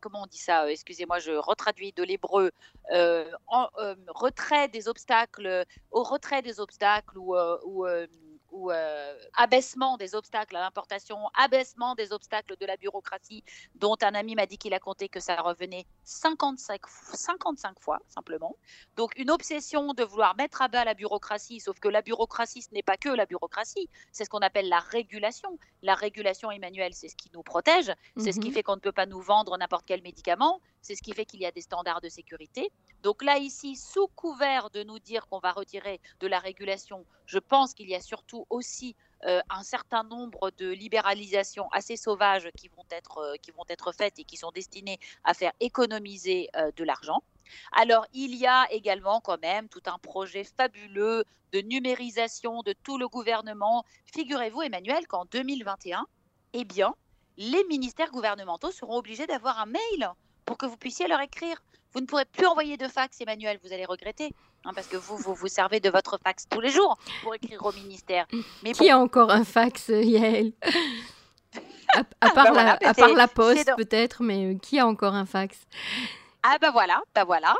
comment 0.00 0.22
on 0.22 0.26
dit 0.26 0.38
ça 0.38 0.68
Excusez-moi, 0.68 1.20
je 1.20 1.30
retraduis 1.30 1.92
de 1.92 2.02
l'hébreu. 2.02 2.50
retrait 4.08 4.66
des 4.68 4.88
obstacles, 4.88 5.64
au 5.92 6.02
retrait 6.02 6.42
des 6.42 6.58
obstacles 6.58 7.16
ou, 7.16 7.36
ou 7.64 7.86
ou 8.54 8.70
euh, 8.70 9.18
abaissement 9.34 9.96
des 9.96 10.14
obstacles 10.14 10.56
à 10.56 10.60
l'importation, 10.60 11.18
abaissement 11.34 11.94
des 11.96 12.12
obstacles 12.12 12.56
de 12.58 12.64
la 12.64 12.76
bureaucratie, 12.76 13.42
dont 13.74 13.96
un 14.00 14.14
ami 14.14 14.36
m'a 14.36 14.46
dit 14.46 14.58
qu'il 14.58 14.72
a 14.74 14.78
compté 14.78 15.08
que 15.08 15.18
ça 15.18 15.34
revenait 15.42 15.86
55, 16.04 16.80
55 16.86 17.80
fois 17.80 17.98
simplement. 18.08 18.56
Donc 18.96 19.12
une 19.16 19.30
obsession 19.30 19.92
de 19.92 20.04
vouloir 20.04 20.36
mettre 20.36 20.62
à 20.62 20.68
bas 20.68 20.84
la 20.84 20.94
bureaucratie, 20.94 21.58
sauf 21.58 21.80
que 21.80 21.88
la 21.88 22.00
bureaucratie, 22.00 22.62
ce 22.62 22.72
n'est 22.72 22.84
pas 22.84 22.96
que 22.96 23.08
la 23.08 23.26
bureaucratie, 23.26 23.90
c'est 24.12 24.24
ce 24.24 24.30
qu'on 24.30 24.38
appelle 24.38 24.68
la 24.68 24.78
régulation. 24.78 25.58
La 25.82 25.94
régulation, 25.94 26.50
Emmanuel, 26.50 26.94
c'est 26.94 27.08
ce 27.08 27.16
qui 27.16 27.30
nous 27.34 27.42
protège, 27.42 27.92
c'est 28.16 28.32
ce 28.32 28.38
qui 28.38 28.48
mhm. 28.48 28.54
fait 28.54 28.62
qu'on 28.62 28.76
ne 28.76 28.80
peut 28.80 28.92
pas 28.92 29.06
nous 29.06 29.20
vendre 29.20 29.58
n'importe 29.58 29.84
quel 29.84 30.02
médicament, 30.02 30.60
c'est 30.84 30.94
ce 30.94 31.02
qui 31.02 31.12
fait 31.12 31.24
qu'il 31.24 31.40
y 31.40 31.46
a 31.46 31.50
des 31.50 31.62
standards 31.62 32.00
de 32.02 32.08
sécurité. 32.08 32.70
Donc 33.02 33.24
là, 33.24 33.38
ici, 33.38 33.74
sous 33.74 34.06
couvert 34.08 34.70
de 34.70 34.82
nous 34.82 34.98
dire 34.98 35.26
qu'on 35.26 35.38
va 35.38 35.52
retirer 35.52 36.00
de 36.20 36.26
la 36.26 36.38
régulation, 36.38 37.04
je 37.26 37.38
pense 37.38 37.72
qu'il 37.74 37.88
y 37.88 37.94
a 37.94 38.00
surtout 38.00 38.46
aussi 38.50 38.94
euh, 39.24 39.40
un 39.48 39.62
certain 39.62 40.04
nombre 40.04 40.50
de 40.58 40.68
libéralisations 40.68 41.68
assez 41.72 41.96
sauvages 41.96 42.50
qui 42.56 42.68
vont, 42.68 42.84
être, 42.90 43.18
euh, 43.18 43.36
qui 43.40 43.50
vont 43.52 43.64
être 43.68 43.92
faites 43.92 44.18
et 44.18 44.24
qui 44.24 44.36
sont 44.36 44.50
destinées 44.50 44.98
à 45.24 45.32
faire 45.32 45.52
économiser 45.60 46.50
euh, 46.56 46.70
de 46.76 46.84
l'argent. 46.84 47.22
Alors, 47.72 48.06
il 48.12 48.34
y 48.34 48.46
a 48.46 48.66
également 48.70 49.20
quand 49.20 49.40
même 49.40 49.68
tout 49.68 49.82
un 49.86 49.98
projet 49.98 50.44
fabuleux 50.44 51.24
de 51.52 51.60
numérisation 51.60 52.62
de 52.62 52.74
tout 52.82 52.98
le 52.98 53.08
gouvernement. 53.08 53.84
Figurez-vous, 54.12 54.62
Emmanuel, 54.62 55.06
qu'en 55.06 55.24
2021, 55.24 56.06
eh 56.52 56.64
bien, 56.64 56.94
les 57.36 57.64
ministères 57.64 58.10
gouvernementaux 58.10 58.70
seront 58.70 58.98
obligés 58.98 59.26
d'avoir 59.26 59.58
un 59.58 59.66
mail 59.66 60.12
pour 60.44 60.58
que 60.58 60.66
vous 60.66 60.76
puissiez 60.76 61.08
leur 61.08 61.20
écrire. 61.20 61.62
Vous 61.92 62.00
ne 62.00 62.06
pourrez 62.06 62.24
plus 62.24 62.46
envoyer 62.46 62.76
de 62.76 62.88
fax, 62.88 63.20
Emmanuel, 63.20 63.58
vous 63.62 63.72
allez 63.72 63.84
regretter, 63.84 64.34
hein, 64.64 64.72
parce 64.74 64.88
que 64.88 64.96
vous, 64.96 65.16
vous 65.16 65.34
vous 65.34 65.46
servez 65.46 65.78
de 65.78 65.90
votre 65.90 66.18
fax 66.18 66.46
tous 66.48 66.60
les 66.60 66.70
jours 66.70 66.98
pour 67.22 67.34
écrire 67.34 67.64
au 67.64 67.72
ministère. 67.72 68.26
Mais 68.64 68.72
Qui 68.72 68.90
a 68.90 68.98
encore 68.98 69.30
un 69.30 69.44
fax, 69.44 69.88
Yael? 69.88 70.52
À, 71.96 72.02
à, 72.22 72.30
part 72.30 72.52
la, 72.52 72.72
à, 72.72 72.92
part 72.92 73.14
la, 73.14 73.28
poste 73.28 73.70
peut-être, 73.76 74.24
mais 74.24 74.56
qui 74.60 74.80
a 74.80 74.86
encore 74.86 75.14
un 75.14 75.26
fax? 75.26 75.56
Ah 76.46 76.58
bah 76.60 76.70
voilà, 76.70 77.00
bah 77.14 77.24
voilà. 77.24 77.54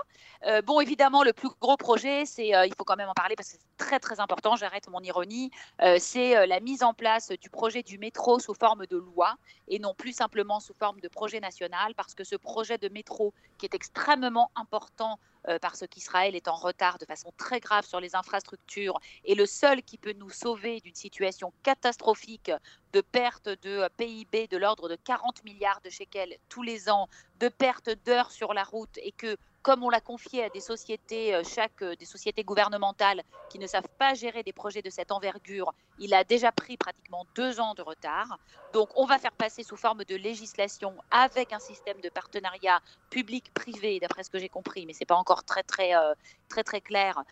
Euh, 0.47 0.61
bon, 0.61 0.79
évidemment, 0.79 1.25
le 1.25 1.33
plus 1.33 1.49
gros 1.59 1.79
projet, 1.79 2.27
c'est, 2.27 2.55
euh, 2.55 2.67
il 2.67 2.75
faut 2.75 2.85
quand 2.85 2.97
même 2.97 3.09
en 3.09 3.15
parler 3.15 3.35
parce 3.35 3.49
que 3.49 3.55
c'est 3.59 3.77
très 3.79 3.99
très 3.99 4.21
important, 4.21 4.57
j'arrête 4.57 4.89
mon 4.91 5.01
ironie, 5.01 5.51
euh, 5.81 5.97
c'est 5.99 6.47
la 6.47 6.61
mise 6.61 6.83
en 6.83 6.93
place 6.93 7.31
du 7.41 7.49
projet 7.49 7.83
du 7.83 7.97
métro 7.97 8.39
sous 8.39 8.53
forme 8.53 8.85
de 8.87 8.99
loi 8.99 9.37
et 9.69 9.79
non 9.79 9.95
plus 9.95 10.13
simplement 10.13 10.61
sous 10.61 10.75
forme 10.75 11.01
de 11.01 11.09
projet 11.09 11.41
national 11.41 11.95
parce 11.95 12.15
que 12.15 12.25
ce 12.25 12.37
projet 12.37 12.77
de 12.77 12.91
métro 12.91 13.33
qui 13.57 13.65
est 13.65 13.75
extrêmement 13.75 14.51
important 14.55 15.19
parce 15.61 15.87
qu'Israël 15.89 16.35
est 16.35 16.49
en 16.49 16.57
retard 16.57 16.99
de 16.99 17.05
façon 17.05 17.33
très 17.37 17.61
grave 17.61 17.87
sur 17.87 18.01
les 18.01 18.17
infrastructures 18.17 18.99
et 19.25 19.35
le 19.35 19.47
seul 19.47 19.83
qui 19.83 19.99
peut 19.99 20.15
nous 20.19 20.31
sauver 20.31 20.81
d'une 20.81 20.95
situation 20.95 21.53
catastrophique 21.63 22.51
de 22.93 23.01
perte 23.01 23.49
de 23.49 23.89
PIB 23.97 24.49
de 24.49 24.57
l'ordre 24.57 24.89
de 24.89 24.97
40 24.97 25.45
milliards 25.45 25.81
de 25.83 25.91
shekels 25.91 26.37
tous 26.49 26.63
les 26.63 26.89
ans, 26.89 27.09
de 27.41 27.49
perte 27.49 27.91
d'heures 28.07 28.31
sur 28.31 28.55
la 28.55 28.65
route 28.65 28.99
et 28.99 29.13
que 29.13 29.37
comme 29.65 29.83
on 29.83 29.89
l'a 29.89 30.03
confié 30.03 30.45
à 30.45 30.51
des 30.51 30.61
sociétés, 30.61 31.35
euh, 31.35 31.43
chaque, 31.43 31.81
euh, 31.81 31.97
des 31.97 32.05
sociétés 32.05 32.45
gouvernementales 32.45 33.23
qui 33.49 33.59
ne 33.59 33.67
savent 33.67 33.89
pas 33.99 34.13
gérer 34.13 34.43
des 34.43 34.53
projets 34.53 34.83
de 34.83 34.91
cette 34.91 35.11
envergure, 35.11 35.73
il 35.99 36.13
a 36.13 36.23
déjà 36.23 36.53
pris 36.53 36.77
pratiquement 36.77 37.27
deux 37.35 37.61
ans 37.61 37.73
de 37.73 37.81
retard. 37.81 38.39
Donc, 38.75 38.91
on 38.95 39.07
va 39.07 39.19
faire 39.19 39.33
passer 39.33 39.63
sous 39.63 39.77
forme 39.77 40.05
de 40.05 40.17
législation 40.17 40.95
avec 41.11 41.55
un 41.55 41.59
système 41.59 41.99
de 42.03 42.11
partenariat 42.11 42.81
public-privé, 43.09 44.01
d'après 44.01 44.23
ce 44.23 44.29
que 44.29 44.39
j'ai 44.39 44.51
compris, 44.51 44.85
mais 44.85 44.93
c'est 44.93 45.07
pas 45.07 45.17
encore 45.17 45.45
très 45.45 45.63
très 45.63 45.97
euh, 45.97 46.13
très 46.51 46.63
très 46.63 46.83
clair, 46.83 47.25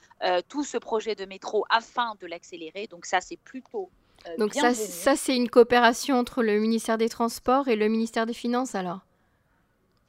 tout 0.49 0.65
ce 0.65 0.79
projet 0.79 1.15
de 1.15 1.27
métro 1.27 1.65
afin 1.69 2.15
de 2.21 2.27
l'accélérer. 2.27 2.87
Donc 2.87 3.05
ça, 3.05 3.21
c'est 3.21 3.37
plutôt 3.37 3.91
Donc 4.39 4.55
ça, 4.55 4.73
ça 4.75 5.17
c'est 5.17 5.37
une 5.37 5.51
coopération 5.51 6.19
entre 6.19 6.43
le 6.43 6.59
ministère 6.59 6.97
des 6.97 7.11
Transports 7.11 7.69
et 7.69 7.77
le 7.77 7.89
ministère 7.89 8.27
des 8.27 8.35
Finances 8.35 8.75
alors? 8.75 9.01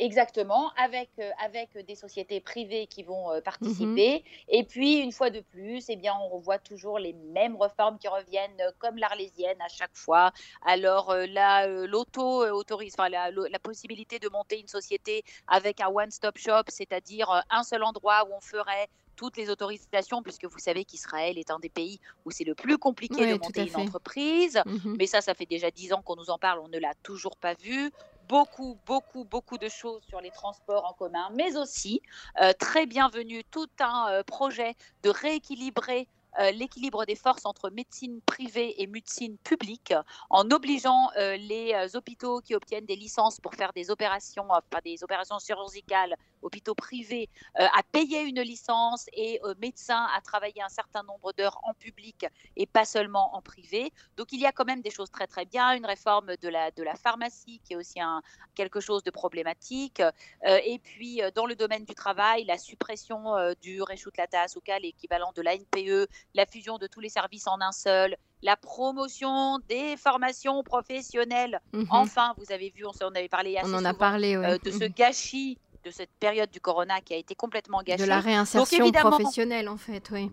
Exactement, 0.03 0.69
avec, 0.75 1.11
euh, 1.19 1.31
avec 1.41 1.69
des 1.87 1.95
sociétés 1.95 2.41
privées 2.41 2.87
qui 2.87 3.03
vont 3.03 3.31
euh, 3.31 3.39
participer. 3.39 4.15
Mhm. 4.15 4.43
Et 4.49 4.63
puis, 4.65 4.97
une 4.97 5.13
fois 5.13 5.29
de 5.29 5.39
plus, 5.39 5.85
eh 5.87 5.95
bien, 5.95 6.13
on 6.25 6.27
revoit 6.27 6.59
toujours 6.59 6.99
les 6.99 7.13
mêmes 7.13 7.55
réformes 7.55 7.97
qui 7.97 8.09
reviennent, 8.09 8.59
euh, 8.59 8.71
comme 8.79 8.97
l'arlésienne 8.97 9.55
à 9.61 9.69
chaque 9.69 9.95
fois. 9.95 10.33
Alors, 10.65 11.15
là, 11.15 11.67
l'auto 11.67 12.45
autorise, 12.51 12.95
enfin, 12.99 13.07
la, 13.07 13.31
la, 13.31 13.59
possibilité 13.59 14.19
de 14.19 14.27
monter 14.27 14.59
une 14.59 14.67
société 14.67 15.23
avec 15.47 15.79
un 15.79 15.87
one-stop 15.87 16.37
shop, 16.37 16.63
c'est-à-dire 16.67 17.41
un 17.49 17.63
seul 17.63 17.81
endroit 17.81 18.27
où 18.27 18.33
on 18.33 18.41
ferait 18.41 18.89
toutes 19.15 19.37
les 19.37 19.49
autorisations, 19.49 20.21
puisque 20.21 20.45
vous 20.45 20.59
savez 20.59 20.83
qu'Israël 20.83 21.37
est 21.37 21.49
un 21.49 21.59
des 21.59 21.69
pays 21.69 22.01
où 22.25 22.31
c'est 22.31 22.43
le 22.43 22.55
plus 22.55 22.77
compliqué 22.77 23.25
de 23.25 23.39
monter 23.39 23.67
une 23.67 23.75
entreprise. 23.77 24.61
Mhm. 24.65 24.97
Mais 24.97 25.07
ça, 25.07 25.21
ça 25.21 25.33
fait 25.33 25.45
déjà 25.45 25.71
dix 25.71 25.93
ans 25.93 26.01
qu'on 26.01 26.17
nous 26.17 26.29
en 26.29 26.37
parle, 26.37 26.59
on 26.59 26.67
ne 26.67 26.79
l'a 26.79 26.93
toujours 27.03 27.37
pas 27.37 27.53
vu 27.53 27.89
beaucoup, 28.27 28.77
beaucoup, 28.85 29.23
beaucoup 29.25 29.57
de 29.57 29.69
choses 29.69 30.01
sur 30.07 30.21
les 30.21 30.31
transports 30.31 30.85
en 30.85 30.93
commun, 30.93 31.29
mais 31.33 31.57
aussi 31.57 32.01
euh, 32.41 32.53
très 32.57 32.85
bienvenu 32.85 33.43
tout 33.45 33.69
un 33.79 34.07
euh, 34.09 34.23
projet 34.23 34.75
de 35.03 35.09
rééquilibrer 35.09 36.07
euh, 36.39 36.51
l'équilibre 36.51 37.05
des 37.05 37.15
forces 37.15 37.45
entre 37.45 37.69
médecine 37.69 38.19
privée 38.21 38.81
et 38.81 38.87
médecine 38.87 39.37
publique 39.37 39.93
en 40.29 40.49
obligeant 40.49 41.09
les 41.15 41.95
hôpitaux 41.95 42.41
qui 42.41 42.55
obtiennent 42.55 42.87
des 42.87 42.95
licences 42.95 43.39
pour 43.39 43.53
faire 43.53 43.71
des 43.73 43.91
opérations, 43.91 44.47
des 44.83 45.03
opérations 45.03 45.37
chirurgicales 45.37 46.15
hôpitaux 46.43 46.75
privés 46.75 47.29
euh, 47.59 47.65
à 47.77 47.81
payer 47.91 48.21
une 48.21 48.41
licence 48.41 49.07
et 49.13 49.39
aux 49.43 49.55
médecins 49.59 50.07
à 50.15 50.21
travailler 50.21 50.61
un 50.61 50.69
certain 50.69 51.03
nombre 51.03 51.33
d'heures 51.33 51.59
en 51.63 51.73
public 51.73 52.25
et 52.55 52.65
pas 52.65 52.85
seulement 52.85 53.35
en 53.35 53.41
privé. 53.41 53.91
Donc 54.17 54.31
il 54.31 54.39
y 54.39 54.45
a 54.45 54.51
quand 54.51 54.65
même 54.65 54.81
des 54.81 54.91
choses 54.91 55.09
très 55.09 55.27
très 55.27 55.45
bien, 55.45 55.73
une 55.73 55.85
réforme 55.85 56.35
de 56.41 56.49
la, 56.49 56.71
de 56.71 56.83
la 56.83 56.95
pharmacie 56.95 57.59
qui 57.63 57.73
est 57.73 57.75
aussi 57.75 57.99
un, 57.99 58.21
quelque 58.55 58.79
chose 58.79 59.03
de 59.03 59.11
problématique. 59.11 60.01
Euh, 60.01 60.59
et 60.65 60.79
puis 60.79 61.21
euh, 61.21 61.31
dans 61.33 61.45
le 61.45 61.55
domaine 61.55 61.85
du 61.85 61.95
travail, 61.95 62.43
la 62.45 62.57
suppression 62.57 63.23
du 63.61 63.81
Réchoute 63.81 64.17
la 64.17 64.27
cas 64.27 64.79
l'équivalent 64.79 65.31
de 65.35 65.41
la 65.41 65.55
NPE, 65.55 66.07
la 66.33 66.45
fusion 66.45 66.77
de 66.77 66.87
tous 66.87 66.99
les 66.99 67.09
services 67.09 67.47
en 67.47 67.59
un 67.61 67.71
seul, 67.71 68.15
la 68.41 68.57
promotion 68.57 69.59
des 69.69 69.95
formations 69.97 70.63
professionnelles. 70.63 71.59
Mhm. 71.71 71.87
Enfin, 71.89 72.33
vous 72.37 72.51
avez 72.51 72.69
vu, 72.69 72.85
on, 72.85 73.05
en 73.05 73.15
avait 73.15 73.29
parlé 73.29 73.57
assez 73.57 73.69
on 73.69 73.77
en 73.77 73.85
a 73.85 73.93
parlé, 73.93 74.35
de 74.35 74.71
ce 74.71 74.83
mhm. 74.83 74.93
gâchis 74.93 75.57
de 75.83 75.91
cette 75.91 76.11
période 76.19 76.49
du 76.49 76.59
corona 76.59 77.01
qui 77.01 77.13
a 77.13 77.17
été 77.17 77.35
complètement 77.35 77.81
gâchée. 77.83 78.03
De 78.03 78.07
la 78.07 78.19
réinsertion 78.19 78.91
professionnelle, 78.91 79.69
en 79.69 79.77
fait, 79.77 80.09
oui. 80.11 80.31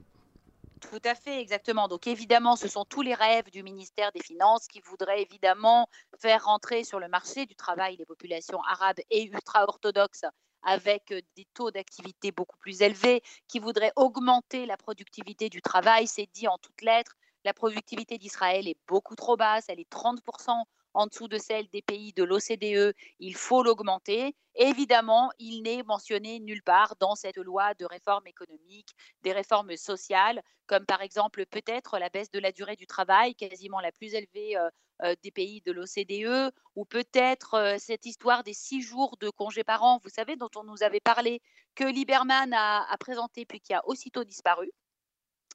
Tout 0.81 1.01
à 1.05 1.15
fait, 1.15 1.41
exactement. 1.41 1.89
Donc 1.89 2.07
évidemment, 2.07 2.57
ce 2.57 2.67
sont 2.67 2.85
tous 2.85 3.03
les 3.03 3.15
rêves 3.15 3.51
du 3.51 3.63
ministère 3.63 4.13
des 4.13 4.23
Finances 4.23 4.67
qui 4.67 4.81
voudraient 4.81 5.21
évidemment 5.21 5.89
faire 6.19 6.45
rentrer 6.45 6.85
sur 6.85 6.99
le 6.99 7.09
marché 7.09 7.45
du 7.45 7.55
travail 7.55 7.97
les 7.97 8.07
populations 8.07 8.63
arabes 8.63 9.01
et 9.11 9.25
ultra-orthodoxes 9.25 10.25
avec 10.63 11.13
euh, 11.13 11.21
des 11.37 11.47
taux 11.55 11.71
d'activité 11.71 12.33
beaucoup 12.33 12.57
plus 12.59 12.83
élevés, 12.83 13.23
qui 13.49 13.59
voudraient 13.59 13.93
augmenter 13.97 14.67
la 14.67 14.77
productivité 14.77 15.49
du 15.49 15.63
travail. 15.63 16.07
C'est 16.07 16.29
dit 16.33 16.49
en 16.49 16.59
toutes 16.59 16.83
lettres. 16.83 17.17
La 17.45 17.55
productivité 17.55 18.19
d'Israël 18.19 18.69
est 18.69 18.77
beaucoup 18.87 19.17
trop 19.17 19.37
basse, 19.37 19.65
elle 19.69 19.81
est 19.81 19.91
30% 19.91 20.65
en 20.95 21.07
dessous 21.07 21.29
de 21.29 21.39
celle 21.39 21.69
des 21.69 21.83
pays 21.83 22.13
de 22.13 22.25
l'OCDE, 22.25 22.95
il 23.19 23.35
faut 23.35 23.63
l'augmenter. 23.63 24.35
Évidemment, 24.57 25.31
il 25.39 25.63
n'est 25.63 25.83
mentionné 25.83 26.41
nulle 26.41 26.63
part 26.63 26.95
dans 26.99 27.15
cette 27.15 27.37
loi 27.37 27.75
de 27.75 27.85
réforme 27.85 28.27
économique, 28.27 28.91
des 29.23 29.33
réformes 29.33 29.77
sociales, 29.77 30.43
comme 30.67 30.87
par 30.87 31.03
exemple 31.03 31.47
peut-être 31.47 31.99
la 31.99 32.09
baisse 32.09 32.31
de 32.31 32.39
la 32.39 32.53
durée 32.53 32.77
du 32.77 32.87
travail, 32.87 33.35
quasiment 33.35 33.81
la 33.81 33.93
plus 33.93 34.15
élevée 34.15 34.57
euh, 34.57 34.69
euh, 35.03 35.15
des 35.23 35.31
pays 35.31 35.63
de 35.63 35.73
l'OCDE, 35.73 36.53
ou 36.77 36.85
peut-être 36.85 37.55
euh, 37.55 37.77
cette 37.79 38.07
histoire 38.07 38.43
des 38.45 38.55
six 38.55 38.83
jours 38.83 39.17
de 39.21 39.31
congés 39.31 39.65
par 39.65 39.83
an, 39.83 40.01
vous 40.03 40.11
savez, 40.11 40.37
dont 40.37 40.51
on 40.57 40.65
nous 40.65 40.83
avait 40.83 41.01
parlé, 41.01 41.41
que 41.75 41.85
Lieberman 41.85 42.53
a 42.53 42.97
présenté 42.99 43.47
puis 43.47 43.61
qui 43.61 43.73
a 43.73 43.87
aussitôt 43.87 44.25
disparu. 44.25 44.71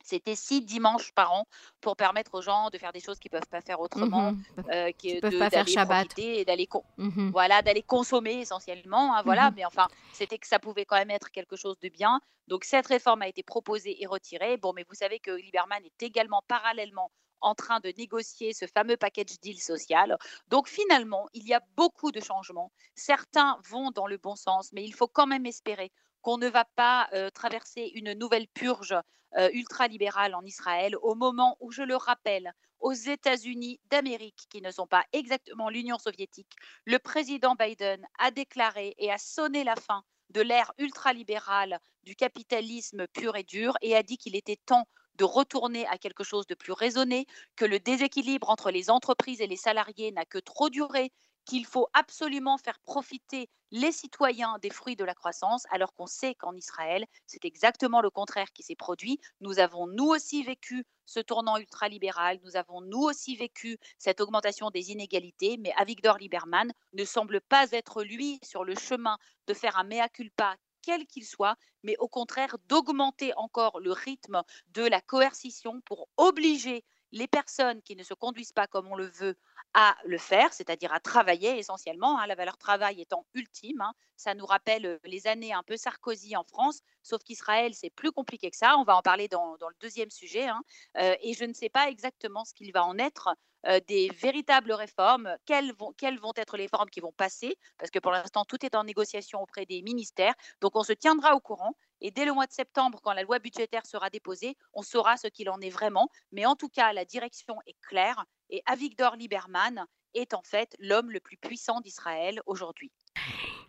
C'était 0.05 0.35
six 0.35 0.61
dimanches 0.61 1.11
par 1.13 1.33
an 1.33 1.47
pour 1.81 1.95
permettre 1.95 2.35
aux 2.35 2.41
gens 2.41 2.69
de 2.69 2.77
faire 2.77 2.93
des 2.93 2.99
choses 2.99 3.17
qu'ils 3.17 3.31
ne 3.33 3.39
peuvent 3.39 3.49
pas 3.49 3.61
faire 3.61 3.79
autrement, 3.79 4.33
mmh 4.33 4.43
euh, 4.71 4.91
qui, 4.91 5.19
peuvent 5.19 5.39
pas 5.39 5.49
faire 5.49 5.67
Shabbat 5.67 6.19
et 6.19 6.45
d'aller 6.45 6.69
mmh 6.97 7.31
voilà 7.31 7.63
d'aller 7.63 7.81
consommer 7.81 8.41
essentiellement. 8.41 9.15
Hein, 9.15 9.23
voilà, 9.25 9.49
mmh 9.49 9.53
mais 9.57 9.65
enfin 9.65 9.87
c'était 10.13 10.37
que 10.37 10.47
ça 10.47 10.59
pouvait 10.59 10.85
quand 10.85 10.97
même 10.97 11.09
être 11.09 11.31
quelque 11.31 11.55
chose 11.55 11.79
de 11.79 11.89
bien. 11.89 12.21
Donc 12.47 12.65
cette 12.65 12.85
réforme 12.85 13.23
a 13.23 13.27
été 13.27 13.41
proposée 13.41 14.01
et 14.01 14.05
retirée. 14.05 14.57
Bon, 14.57 14.73
mais 14.73 14.85
vous 14.87 14.93
savez 14.93 15.19
que 15.19 15.31
Lieberman 15.31 15.83
est 15.83 16.03
également 16.03 16.43
parallèlement 16.47 17.09
en 17.41 17.55
train 17.55 17.79
de 17.79 17.91
négocier 17.97 18.53
ce 18.53 18.65
fameux 18.67 18.97
package 18.97 19.39
deal 19.41 19.59
social. 19.59 20.17
Donc 20.49 20.67
finalement, 20.67 21.27
il 21.33 21.47
y 21.47 21.53
a 21.53 21.61
beaucoup 21.75 22.11
de 22.11 22.19
changements. 22.19 22.71
Certains 22.93 23.59
vont 23.69 23.89
dans 23.89 24.07
le 24.07 24.17
bon 24.17 24.35
sens, 24.35 24.71
mais 24.71 24.83
il 24.83 24.93
faut 24.93 25.07
quand 25.07 25.27
même 25.27 25.45
espérer 25.47 25.91
qu'on 26.25 26.39
ne 26.39 26.49
va 26.49 26.65
pas 26.65 27.07
euh, 27.13 27.29
traverser 27.29 27.91
une 27.93 28.13
nouvelle 28.13 28.47
purge 28.47 28.95
euh, 29.37 29.47
ultralibérale 29.53 30.33
en 30.33 30.43
Israël 30.43 30.95
au 31.03 31.13
moment 31.13 31.55
où, 31.59 31.71
je 31.71 31.83
le 31.83 31.95
rappelle, 31.95 32.51
aux 32.79 32.93
États-Unis 32.93 33.79
d'Amérique, 33.91 34.47
qui 34.49 34.59
ne 34.63 34.71
sont 34.71 34.87
pas 34.87 35.05
exactement 35.13 35.69
l'Union 35.69 35.99
soviétique, 35.99 36.55
le 36.85 36.97
président 36.97 37.53
Biden 37.53 38.03
a 38.17 38.31
déclaré 38.31 38.95
et 38.97 39.11
a 39.11 39.19
sonné 39.19 39.63
la 39.63 39.75
fin 39.75 40.03
de 40.31 40.41
l'ère 40.41 40.73
ultralibérale 40.79 41.79
du 42.01 42.15
capitalisme 42.15 43.05
pur 43.13 43.35
et 43.35 43.43
dur 43.43 43.77
et 43.83 43.95
a 43.95 44.01
dit 44.01 44.17
qu'il 44.17 44.35
était 44.35 44.59
temps 44.65 44.87
de 45.17 45.25
retourner 45.25 45.85
à 45.85 45.99
quelque 45.99 46.23
chose 46.23 46.47
de 46.47 46.55
plus 46.55 46.73
raisonné, 46.73 47.27
que 47.55 47.65
le 47.65 47.79
déséquilibre 47.79 48.49
entre 48.49 48.71
les 48.71 48.89
entreprises 48.89 49.41
et 49.41 49.47
les 49.47 49.57
salariés 49.57 50.11
n'a 50.11 50.25
que 50.25 50.39
trop 50.39 50.71
duré 50.71 51.11
qu'il 51.45 51.65
faut 51.65 51.87
absolument 51.93 52.57
faire 52.57 52.79
profiter 52.79 53.49
les 53.71 53.91
citoyens 53.91 54.57
des 54.61 54.69
fruits 54.69 54.95
de 54.95 55.03
la 55.03 55.13
croissance, 55.13 55.65
alors 55.69 55.93
qu'on 55.93 56.07
sait 56.07 56.35
qu'en 56.35 56.55
Israël, 56.55 57.05
c'est 57.25 57.45
exactement 57.45 58.01
le 58.01 58.09
contraire 58.09 58.51
qui 58.53 58.63
s'est 58.63 58.75
produit. 58.75 59.19
Nous 59.41 59.59
avons 59.59 59.87
nous 59.87 60.05
aussi 60.05 60.43
vécu 60.43 60.85
ce 61.05 61.19
tournant 61.19 61.57
ultralibéral, 61.57 62.39
nous 62.43 62.55
avons 62.55 62.81
nous 62.81 63.01
aussi 63.01 63.35
vécu 63.35 63.77
cette 63.97 64.21
augmentation 64.21 64.69
des 64.71 64.91
inégalités, 64.91 65.57
mais 65.57 65.73
Avigdor 65.77 66.17
Lieberman 66.17 66.71
ne 66.93 67.05
semble 67.05 67.41
pas 67.41 67.71
être 67.71 68.03
lui 68.03 68.39
sur 68.43 68.63
le 68.63 68.75
chemin 68.75 69.17
de 69.47 69.53
faire 69.53 69.77
un 69.77 69.83
mea 69.83 70.09
culpa 70.09 70.55
quel 70.85 71.07
qu'il 71.07 71.25
soit, 71.25 71.57
mais 71.83 71.95
au 71.97 72.07
contraire 72.07 72.57
d'augmenter 72.67 73.33
encore 73.37 73.79
le 73.79 73.91
rythme 73.91 74.43
de 74.67 74.83
la 74.83 75.01
coercition 75.01 75.81
pour 75.81 76.07
obliger 76.15 76.83
les 77.11 77.27
personnes 77.27 77.81
qui 77.81 77.95
ne 77.95 78.03
se 78.03 78.13
conduisent 78.13 78.51
pas 78.51 78.67
comme 78.67 78.87
on 78.87 78.95
le 78.95 79.07
veut 79.07 79.35
à 79.77 79.97
le 80.05 80.17
faire, 80.17 80.53
c'est-à-dire 80.53 80.93
à 80.93 81.01
travailler 81.01 81.57
essentiellement, 81.57 82.17
hein, 82.17 82.25
la 82.27 82.35
valeur 82.35 82.57
travail 82.57 83.01
étant 83.01 83.25
ultime. 83.33 83.81
Hein. 83.81 83.93
ça 84.15 84.33
nous 84.33 84.45
rappelle 84.45 84.85
euh, 84.85 84.99
les 85.03 85.27
années 85.27 85.51
un 85.51 85.63
peu 85.63 85.75
Sarkozy 85.75 86.37
en 86.37 86.45
France, 86.45 86.79
sauf 87.03 87.21
qu'Israël, 87.23 87.73
c'est 87.73 87.89
plus 87.89 88.13
compliqué 88.13 88.49
que 88.49 88.55
ça. 88.55 88.77
On 88.77 88.83
va 88.83 88.95
en 88.95 89.01
parler 89.01 89.27
dans, 89.27 89.57
le 89.59 89.75
deuxième 89.81 90.09
sujet. 90.09 90.47
Hein. 90.47 90.61
Euh, 90.97 91.15
et 91.21 91.33
je 91.33 91.43
ne 91.43 91.53
sais 91.53 91.67
pas 91.67 91.89
exactement 91.89 92.45
ce 92.45 92.53
qu'il 92.53 92.71
va 92.71 92.85
en 92.85 92.97
être 92.97 93.35
euh, 93.67 93.81
des 93.87 94.09
véritables 94.09 94.71
réformes. 94.71 95.35
Quelles 95.45 95.73
vont, 95.73 95.93
être 96.37 96.55
les 96.55 96.63
réformes 96.63 96.89
qui 96.89 97.01
vont 97.01 97.11
passer? 97.11 97.57
Parce 97.77 97.91
que 97.91 97.99
pour 97.99 98.11
l'instant, 98.11 98.45
tout 98.45 98.63
est 98.65 98.75
en 98.75 98.85
négociation 98.85 99.41
auprès 99.41 99.65
des 99.65 99.81
ministères. 99.81 100.35
Donc 100.61 100.75
on 100.75 100.83
se 100.83 100.93
tiendra 100.93 101.35
au 101.35 101.41
courant. 101.41 101.75
Et 102.05 102.11
dès 102.11 102.23
le 102.23 102.33
mois 102.33 102.45
de 102.45 102.51
septembre, 102.51 102.99
quand 103.03 103.13
la 103.13 103.23
loi 103.23 103.39
budgétaire 103.39 103.83
sera 103.87 104.11
déposée, 104.11 104.55
on 104.75 104.83
saura 104.83 105.17
ce 105.17 105.27
qu'il 105.27 105.49
en 105.49 105.59
est 105.59 105.71
vraiment. 105.71 106.07
Mais 106.31 106.45
en 106.45 106.55
tout 106.55 106.69
cas, 106.69 106.93
la 106.93 107.03
direction 107.03 107.55
est 107.65 107.73
claire 107.81 108.25
et 108.51 108.61
Avigdor 108.67 109.15
Lieberman 109.15 109.87
est 110.13 110.35
en 110.35 110.43
fait 110.43 110.75
l'homme 110.79 111.09
le 111.09 111.19
plus 111.19 111.37
puissant 111.37 111.81
d'Israël 111.81 112.41
aujourd'hui. 112.45 112.91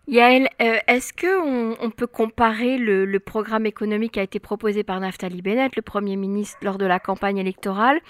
Yael, 0.07 0.51
euh, 0.61 0.79
est-ce 0.87 1.15
qu'on 1.15 1.79
on 1.81 1.91
peut 1.91 2.07
comparer 2.07 2.77
le, 2.77 3.19
programme 3.21 3.65
économique 3.65 4.13
qui 4.13 4.21
a 4.21 4.25
été 4.25 4.39
proposé 4.39 4.85
par 4.85 5.01
Naftali 5.01 5.41
Bennett, 5.41 5.75
le 5.75 5.81
Premier 5.81 6.17
ministre, 6.17 6.59
lors 6.61 6.77
de 6.77 6.85
la 6.85 7.01
campagne 7.01 7.39
électorale, 7.39 8.03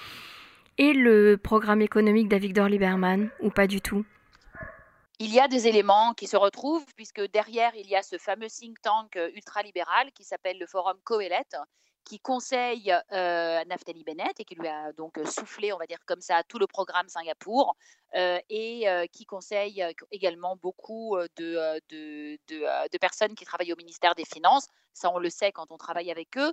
et 0.77 0.93
le 0.93 1.37
programme 1.37 1.83
économique 1.83 2.27
d'Avigdor 2.27 2.69
Lieberman, 2.69 3.31
ou 3.39 3.51
pas 3.51 3.69
du 3.69 3.81
tout? 3.81 4.05
Il 5.19 5.33
y 5.33 5.41
a 5.41 5.49
des 5.49 5.67
éléments 5.67 6.15
qui 6.15 6.27
se 6.27 6.37
retrouvent, 6.37 6.87
puisque 6.95 7.21
derrière, 7.33 7.75
il 7.75 7.89
y 7.89 7.97
a 7.97 8.03
ce 8.03 8.19
fameux 8.19 8.49
think 8.49 8.81
tank 8.83 9.17
euh, 9.17 9.31
ultralibéral 9.35 10.13
qui 10.13 10.25
s'appelle 10.25 10.59
le 10.59 10.67
Forum 10.67 10.99
Coelet, 11.05 11.47
qui 12.07 12.21
conseille 12.21 12.95
euh, 13.13 13.65
Naftali 13.65 14.05
Bennett 14.05 14.39
et 14.39 14.45
qui 14.45 14.55
lui 14.55 14.69
a 14.69 14.93
donc 14.93 15.19
soufflé, 15.27 15.73
on 15.73 15.77
va 15.77 15.87
dire 15.87 15.99
comme 16.07 16.21
ça, 16.21 16.43
tout 16.45 16.59
le 16.59 16.69
programme 16.69 17.09
Singapour 17.09 17.77
euh, 18.15 18.39
et 18.49 18.89
euh, 18.89 19.07
qui 19.13 19.27
conseille 19.27 19.85
également 20.13 20.57
beaucoup 20.57 21.19
de, 21.37 22.99
personnes 23.01 23.35
qui 23.35 23.45
travaillent 23.45 23.73
au 23.73 23.77
ministère 23.77 24.15
des 24.15 24.25
Finances. 24.25 24.69
Ça, 24.97 25.11
on 25.13 25.19
le 25.19 25.31
sait 25.31 25.53
quand 25.53 25.71
on 25.71 25.77
travaille 25.77 26.11
avec 26.11 26.37
eux. 26.39 26.53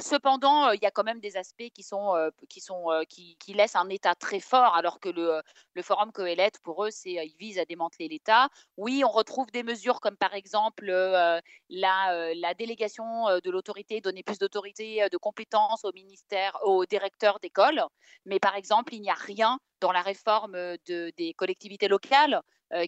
cependant, 0.00 0.70
il 0.70 0.82
y 0.82 0.86
a 0.86 0.90
quand 0.90 1.04
même 1.04 1.20
des 1.20 1.36
aspects 1.36 1.68
qui, 1.74 1.82
sont, 1.82 2.14
sont, 2.58 3.04
qui, 3.08 3.36
laissent 3.54 3.76
un 3.76 3.88
État 3.88 4.14
très 4.14 4.40
fort, 4.40 4.74
alors 4.74 5.00
que 5.00 5.08
le, 5.08 5.42
le 5.74 5.82
Forum 5.82 6.12
Coelet, 6.12 6.52
pour 6.62 6.84
eux, 6.84 6.90
c'est, 6.90 7.12
ils 7.12 7.36
visent 7.38 7.58
à 7.58 7.64
démanteler 7.64 8.08
l'État. 8.08 8.48
Oui, 8.76 9.02
on 9.04 9.10
retrouve 9.10 9.50
des 9.52 9.62
mesures 9.62 10.00
comme 10.00 10.16
par 10.16 10.34
exemple 10.34 10.86
la, 10.86 12.54
délégation 12.58 13.04
de 13.42 13.50
l'autorité, 13.50 14.00
donner 14.00 14.22
plus 14.22 14.38
d'autorité 14.38 15.02
euh, 15.02 15.08
de 15.08 15.16
compétences 15.16 15.84
au 15.84 15.92
ministère, 15.92 16.58
au 16.64 16.86
directeur 16.86 17.40
d'école. 17.40 17.82
Mais 18.24 18.38
par 18.38 18.56
exemple, 18.56 18.94
il 18.94 19.00
n'y 19.00 19.10
a 19.10 19.14
rien 19.14 19.58
dans 19.80 19.92
la 19.92 20.02
réforme 20.02 20.54
euh, 20.54 20.76
de, 20.86 21.12
des 21.16 21.34
collectivités 21.34 21.88
locales 21.88 22.40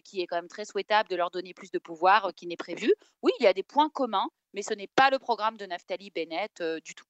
qui 0.03 0.19
est 0.19 0.27
quand 0.27 0.35
même 0.35 0.49
très 0.49 0.65
souhaitable 0.65 1.07
de 1.07 1.15
leur 1.15 1.31
donner 1.31 1.53
plus 1.53 1.71
de 1.71 1.79
pouvoir, 1.79 2.33
qui 2.35 2.45
n'est 2.45 2.57
prévu. 2.57 2.93
Oui, 3.21 3.31
il 3.39 3.43
y 3.43 3.47
a 3.47 3.53
des 3.53 3.63
points 3.63 3.89
communs, 3.89 4.27
mais 4.57 4.63
ce 4.63 4.73
n'est 4.73 4.87
pas 4.87 5.11
le 5.11 5.19
programme 5.19 5.55
de 5.55 5.67
Naftali 5.67 6.09
Bennett 6.09 6.63
du 6.83 6.95
tout. 6.95 7.05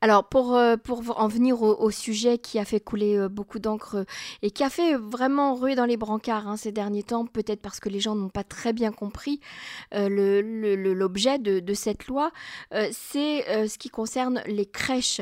Alors 0.00 0.28
pour, 0.28 0.56
euh, 0.56 0.76
pour 0.76 1.20
en 1.20 1.28
venir 1.28 1.62
au, 1.62 1.90
sujet 1.92 2.36
qui 2.36 2.58
a 2.58 2.64
fait 2.64 2.80
couler 2.80 3.16
euh, 3.16 3.28
beaucoup 3.28 3.60
d'encre 3.60 4.04
et 4.42 4.50
qui 4.50 4.64
a 4.64 4.70
fait 4.70 4.96
vraiment 4.96 5.54
ruer 5.54 5.76
dans 5.76 5.84
les 5.84 5.96
brancards 5.96 6.48
hein, 6.48 6.56
ces 6.56 6.72
derniers 6.72 7.04
temps, 7.04 7.24
peut-être 7.24 7.62
parce 7.62 7.78
que 7.78 7.88
les 7.88 8.00
gens 8.00 8.16
n'ont 8.16 8.28
pas 8.28 8.42
très 8.42 8.72
bien 8.72 8.90
compris 8.90 9.38
euh, 9.94 10.08
l'objet 10.94 11.38
de, 11.38 11.74
cette 11.74 12.08
loi, 12.08 12.32
c'est 12.90 13.68
ce 13.68 13.78
qui 13.78 13.88
concerne 13.88 14.42
les 14.46 14.66
crèches 14.66 15.20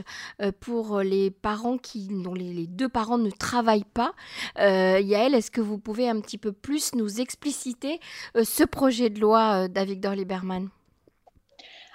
pour 0.60 1.00
les 1.00 1.30
parents 1.30 1.76
dont 2.10 2.34
les, 2.34 2.66
deux 2.66 2.88
parents 2.88 3.18
ne 3.18 3.30
travaillent 3.30 3.84
pas. 3.84 4.14
Yael, 4.56 5.34
est-ce 5.34 5.50
que 5.50 5.60
vous 5.60 5.78
pouvez 5.78 6.08
un 6.08 6.20
petit 6.20 6.38
peu 6.38 6.52
plus 6.52 6.94
nous 6.94 7.20
expliciter 7.20 8.00
ce 8.34 8.64
projet 8.64 9.10
de 9.10 9.20
loi 9.20 9.68
d'Avigdor 9.68 10.14
Lieberman 10.14 10.70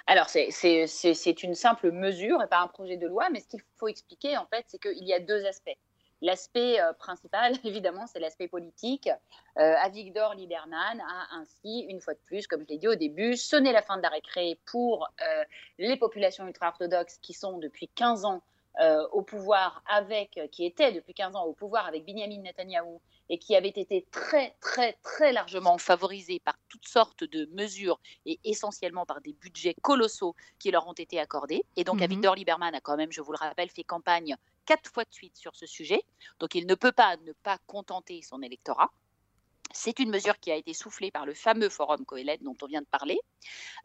alors, 0.06 0.28
c'est 0.28 1.42
une 1.42 1.54
simple 1.54 1.90
mesure 1.90 2.40
et 2.42 2.46
pas 2.46 2.60
un 2.60 2.68
projet 2.68 2.96
de 2.96 3.08
loi, 3.08 3.28
mais 3.30 3.40
ce 3.40 3.48
qu'il 3.48 3.60
faut 3.76 3.88
expliquer, 3.88 4.36
en 4.36 4.46
fait, 4.46 4.64
c'est 4.68 4.80
qu'il 4.80 5.04
y 5.04 5.12
a 5.12 5.18
deux 5.18 5.44
aspects. 5.46 5.76
L'aspect 6.22 6.80
euh, 6.80 6.92
principal, 6.94 7.54
évidemment, 7.64 8.06
c'est 8.06 8.20
l'aspect 8.20 8.48
politique. 8.48 9.10
Euh, 9.58 9.74
Avigdor 9.82 10.34
Lieberman 10.34 11.00
a 11.00 11.36
ainsi, 11.36 11.80
une 11.88 12.00
fois 12.00 12.14
de 12.14 12.20
plus, 12.20 12.46
comme 12.46 12.62
je 12.62 12.68
l'ai 12.68 12.78
dit 12.78 12.88
au 12.88 12.94
début, 12.94 13.36
sonné 13.36 13.72
la 13.72 13.82
fin 13.82 13.96
de 13.96 14.02
la 14.02 14.08
récré 14.08 14.58
pour 14.64 15.08
euh, 15.20 15.44
les 15.78 15.96
populations 15.96 16.46
ultra-orthodoxes 16.46 17.18
qui 17.18 17.34
sont 17.34 17.58
depuis 17.58 17.88
15 17.88 18.24
ans 18.24 18.42
euh, 18.80 19.06
au 19.12 19.22
pouvoir 19.22 19.82
avec, 19.86 20.38
qui 20.52 20.64
étaient 20.64 20.92
depuis 20.92 21.14
15 21.14 21.36
ans 21.36 21.44
au 21.44 21.52
pouvoir 21.52 21.86
avec 21.86 22.04
Benjamin 22.04 22.42
Netanyahou 22.42 23.00
et 23.28 23.38
qui 23.38 23.56
avait 23.56 23.68
été 23.68 24.06
très, 24.10 24.54
très, 24.60 24.94
très 25.02 25.32
largement 25.32 25.78
favorisés 25.78 26.40
par 26.40 26.54
toutes 26.68 26.86
sortes 26.86 27.24
de 27.24 27.48
mesures 27.52 27.98
et 28.24 28.38
essentiellement 28.44 29.06
par 29.06 29.20
des 29.20 29.32
budgets 29.32 29.74
colossaux 29.82 30.34
qui 30.58 30.70
leur 30.70 30.86
ont 30.86 30.92
été 30.92 31.18
accordés. 31.18 31.64
Et 31.76 31.84
donc, 31.84 32.00
mm 32.00 32.34
Lieberman 32.36 32.74
a 32.74 32.80
quand 32.80 32.96
même, 32.96 33.12
je 33.12 33.20
vous 33.20 33.32
le 33.32 33.38
rappelle, 33.38 33.70
fait 33.70 33.84
campagne 33.84 34.36
quatre 34.64 34.90
fois 34.90 35.04
de 35.04 35.12
suite 35.12 35.36
sur 35.36 35.54
ce 35.56 35.66
sujet. 35.66 36.02
Donc, 36.40 36.54
il 36.54 36.66
ne 36.66 36.74
peut 36.74 36.92
pas 36.92 37.16
ne 37.24 37.32
pas 37.32 37.58
contenter 37.66 38.20
son 38.22 38.42
électorat. 38.42 38.90
C'est 39.72 39.98
une 39.98 40.10
mesure 40.10 40.38
qui 40.38 40.50
a 40.50 40.56
été 40.56 40.72
soufflée 40.72 41.10
par 41.10 41.26
le 41.26 41.34
fameux 41.34 41.68
forum 41.68 42.04
Coelet 42.04 42.38
dont 42.40 42.56
on 42.62 42.66
vient 42.66 42.80
de 42.80 42.86
parler. 42.86 43.18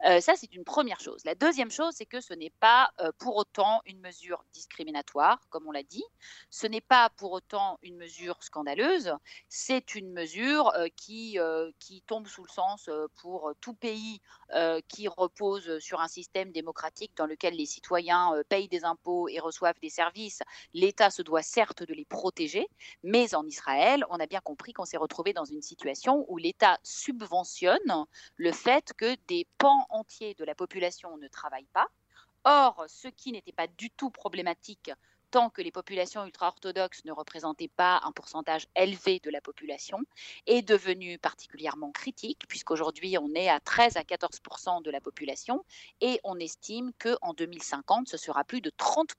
Euh, 0.04 0.20
ça, 0.20 0.34
c'est 0.36 0.54
une 0.54 0.64
première 0.64 1.00
chose. 1.00 1.22
La 1.24 1.34
deuxième 1.34 1.70
chose, 1.70 1.94
c'est 1.96 2.06
que 2.06 2.20
ce 2.20 2.34
n'est 2.34 2.52
pas 2.60 2.90
euh, 3.00 3.10
pour 3.18 3.36
autant 3.36 3.80
une 3.86 4.00
mesure 4.00 4.44
discriminatoire, 4.52 5.38
comme 5.50 5.66
on 5.66 5.72
l'a 5.72 5.82
dit. 5.82 6.04
Ce 6.50 6.66
n'est 6.66 6.80
pas 6.80 7.10
pour 7.10 7.32
autant 7.32 7.78
une 7.82 7.96
mesure 7.96 8.42
scandaleuse. 8.42 9.12
C'est 9.48 9.94
une 9.94 10.12
mesure 10.12 10.72
euh, 10.74 10.86
qui, 10.96 11.38
qui 11.78 12.02
tombe 12.02 12.26
sous 12.26 12.44
le 12.44 12.50
sens 12.50 12.88
pour 13.20 13.52
tout 13.60 13.74
pays 13.74 14.20
qui 14.88 15.08
repose 15.08 15.78
sur 15.78 16.00
un 16.00 16.08
système 16.08 16.52
démocratique 16.52 17.12
dans 17.16 17.26
lequel 17.26 17.54
les 17.54 17.64
citoyens 17.64 18.34
payent 18.50 18.68
des 18.68 18.84
impôts 18.84 19.28
et 19.28 19.38
reçoivent 19.40 19.78
des 19.80 19.88
services. 19.88 20.40
L'État 20.74 21.10
se 21.10 21.22
doit 21.22 21.42
certes 21.42 21.82
de 21.82 21.94
les 21.94 22.04
protéger, 22.04 22.68
mais 23.02 23.34
en 23.34 23.46
Israël, 23.46 24.04
on 24.10 24.20
a 24.20 24.26
bien 24.26 24.40
compris 24.40 24.74
qu'on 24.74 24.84
s'est 24.84 24.98
retrouvé 24.98 25.32
dans 25.32 25.46
une 25.46 25.62
situation 25.62 25.71
où 26.28 26.36
l'État 26.36 26.78
subventionne 26.82 28.06
le 28.36 28.52
fait 28.52 28.92
que 28.96 29.16
des 29.28 29.46
pans 29.58 29.86
entiers 29.90 30.34
de 30.34 30.44
la 30.44 30.54
population 30.54 31.16
ne 31.18 31.28
travaillent 31.28 31.68
pas. 31.72 31.88
Or, 32.44 32.84
ce 32.88 33.08
qui 33.08 33.32
n'était 33.32 33.52
pas 33.52 33.68
du 33.68 33.90
tout 33.90 34.10
problématique 34.10 34.90
tant 35.32 35.48
que 35.48 35.62
les 35.62 35.72
populations 35.72 36.24
ultra-orthodoxes 36.26 37.06
ne 37.06 37.12
représentaient 37.12 37.72
pas 37.74 38.00
un 38.04 38.12
pourcentage 38.12 38.66
élevé 38.76 39.18
de 39.24 39.30
la 39.30 39.40
population, 39.40 39.98
est 40.46 40.60
devenu 40.60 41.18
particulièrement 41.18 41.90
critique, 41.90 42.44
puisqu'aujourd'hui 42.48 43.16
on 43.18 43.34
est 43.34 43.48
à 43.48 43.58
13 43.58 43.96
à 43.96 44.02
14% 44.02 44.82
de 44.82 44.90
la 44.90 45.00
population, 45.00 45.64
et 46.02 46.20
on 46.22 46.38
estime 46.38 46.92
qu'en 46.98 47.32
2050, 47.32 48.08
ce 48.08 48.18
sera 48.18 48.44
plus 48.44 48.60
de 48.60 48.70
30 48.70 49.12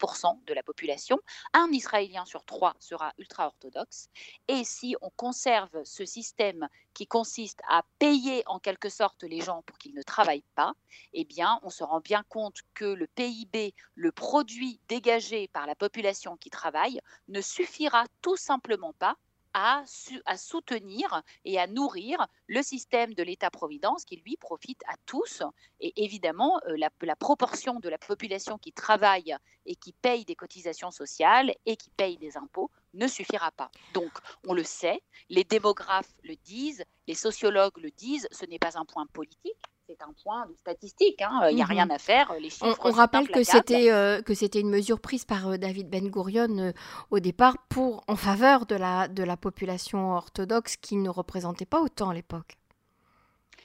de 0.46 0.53
la 0.53 0.62
population. 0.62 1.20
Un 1.53 1.70
Israélien 1.72 2.25
sur 2.25 2.46
trois 2.46 2.75
sera 2.79 3.13
ultra-orthodoxe. 3.17 4.10
Et 4.48 4.63
si 4.63 4.96
on 5.01 5.10
conserve 5.10 5.84
ce 5.84 6.05
système 6.05 6.67
qui 6.93 7.08
consiste 7.08 7.62
à 7.67 7.84
payer 7.98 8.43
en 8.46 8.60
quelque 8.60 8.89
sorte 8.89 9.24
les 9.24 9.41
gens 9.41 9.63
pour 9.63 9.79
qu'ils 9.79 9.96
ne 9.96 10.03
travaillent 10.03 10.46
pas, 10.53 10.74
eh 11.13 11.25
bien, 11.25 11.60
on 11.63 11.72
se 11.72 11.84
rend 11.84 12.01
bien 12.01 12.24
compte 12.29 12.60
que 12.75 12.86
le 12.86 13.08
PIB, 13.08 13.74
le 13.96 14.12
produit 14.12 14.79
dégagé 14.88 15.48
par 15.48 15.65
la 15.65 15.74
population 15.74 16.02
qui 16.39 16.50
travaille, 16.50 17.00
ne 17.27 17.41
suffira 17.41 18.05
tout 18.22 18.38
simplement 18.38 18.93
pas 18.93 19.15
à, 19.53 19.83
à, 20.25 20.38
soutenir 20.38 21.22
et 21.45 21.60
à 21.60 21.67
nourrir 21.67 22.27
le 22.48 22.62
système 22.63 23.13
de 23.13 23.24
l'État-providence 23.24 24.03
qui, 24.03 24.18
lui, 24.18 24.35
profite 24.37 24.81
à 24.87 24.96
tous. 25.05 25.44
Et 25.79 26.03
évidemment, 26.03 26.59
euh, 26.68 26.75
la, 26.77 26.89
la, 27.01 27.16
proportion 27.16 27.79
de 27.79 27.89
la 27.89 27.98
population 27.98 28.57
qui 28.57 28.74
travaille 28.74 29.35
et 29.66 29.75
qui 29.75 29.94
paye 29.94 30.25
des 30.25 30.35
cotisations 30.35 30.92
sociales 30.92 31.53
et 31.66 31.77
qui 31.77 31.92
paye 31.92 32.18
des 32.18 32.35
impôts 32.37 32.72
ne 32.94 33.07
suffira 33.07 33.51
pas. 33.51 33.70
Donc, 33.94 34.11
on 34.48 34.53
le 34.53 34.63
sait, 34.63 35.01
les 35.29 35.44
démographes 35.44 36.13
le 36.24 36.35
disent, 36.35 36.83
les 37.07 37.16
sociologues 37.16 37.77
le 37.77 37.92
disent, 37.92 38.27
ce 38.31 38.46
n'est 38.46 38.59
pas 38.59 38.77
un 38.77 38.85
point 38.85 39.05
politique, 39.05 39.53
c'est 39.87 40.01
un 40.01 40.13
point 40.24 40.46
de 40.48 40.55
statistique. 40.55 41.22
Hein. 41.22 41.48
Il 41.50 41.55
n'y 41.55 41.61
a 41.61 41.65
rien 41.65 41.85
mhm. 41.85 41.91
à 41.91 42.00
faire. 42.00 42.33
Les 42.39 42.50
chiffres 42.50 42.79
on, 42.83 42.91
rappelle 42.91 43.27
que 43.29 43.43
c'était 43.43 43.91
euh, 43.91 44.22
que 44.22 44.33
c'était 44.33 44.59
une 44.59 44.69
mesure 44.69 45.00
prise 45.00 45.25
par 45.25 45.50
euh, 45.50 45.57
David 45.57 45.89
Ben 45.89 46.09
Gurion 46.09 46.57
euh, 46.57 46.72
au 47.11 47.19
départ 47.19 47.57
pour 47.69 48.03
en 48.07 48.15
faveur 48.15 48.65
de 48.65 48.75
la 48.75 49.07
de 49.07 49.24
la 49.24 49.37
population 49.37 50.13
orthodoxe 50.13 50.77
qui 50.77 50.96
ne 50.96 51.09
représentait 51.09 51.65
pas 51.65 51.81
autant 51.81 52.09
à 52.09 52.13
l'époque. 52.13 52.57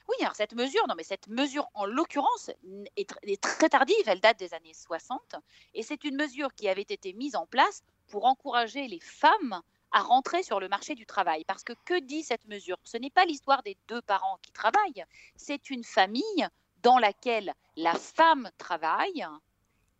Oui, 0.08 0.16
alors 0.22 0.34
cette 0.34 0.54
mesure, 0.54 0.86
non 0.88 0.94
mais 0.96 1.04
cette 1.04 1.28
mesure 1.28 1.68
en 1.74 1.84
l'occurrence 1.84 2.50
est, 2.96 3.14
est, 3.22 3.40
très 3.40 3.68
tardive, 3.68 3.96
elle 4.06 4.20
date 4.20 4.38
des 4.38 4.54
années 4.54 4.72
60 4.72 5.36
et 5.74 5.82
c'est 5.82 6.02
une 6.04 6.16
mesure 6.16 6.54
qui 6.54 6.66
avait 6.66 6.80
été 6.80 7.12
mise 7.12 7.36
en 7.36 7.46
place 7.46 7.82
pour 8.08 8.24
encourager 8.24 8.88
les 8.88 9.00
femmes 9.00 9.60
à 9.92 10.00
rentrer 10.00 10.42
sur 10.42 10.60
le 10.60 10.68
marché 10.68 10.94
du 10.94 11.06
travail. 11.06 11.44
Parce 11.44 11.64
que 11.64 11.72
que 11.84 12.00
dit 12.00 12.22
cette 12.22 12.46
mesure? 12.46 12.78
Ce 12.84 12.96
n'est 12.96 13.10
pas 13.10 13.24
l'histoire 13.24 13.62
des 13.62 13.76
deux 13.88 14.02
parents 14.02 14.38
qui 14.42 14.52
travaillent, 14.52 15.04
c'est 15.36 15.70
une 15.70 15.84
famille 15.84 16.48
dans 16.82 16.98
laquelle 16.98 17.52
la 17.76 17.94
femme 17.94 18.50
travaille 18.58 19.26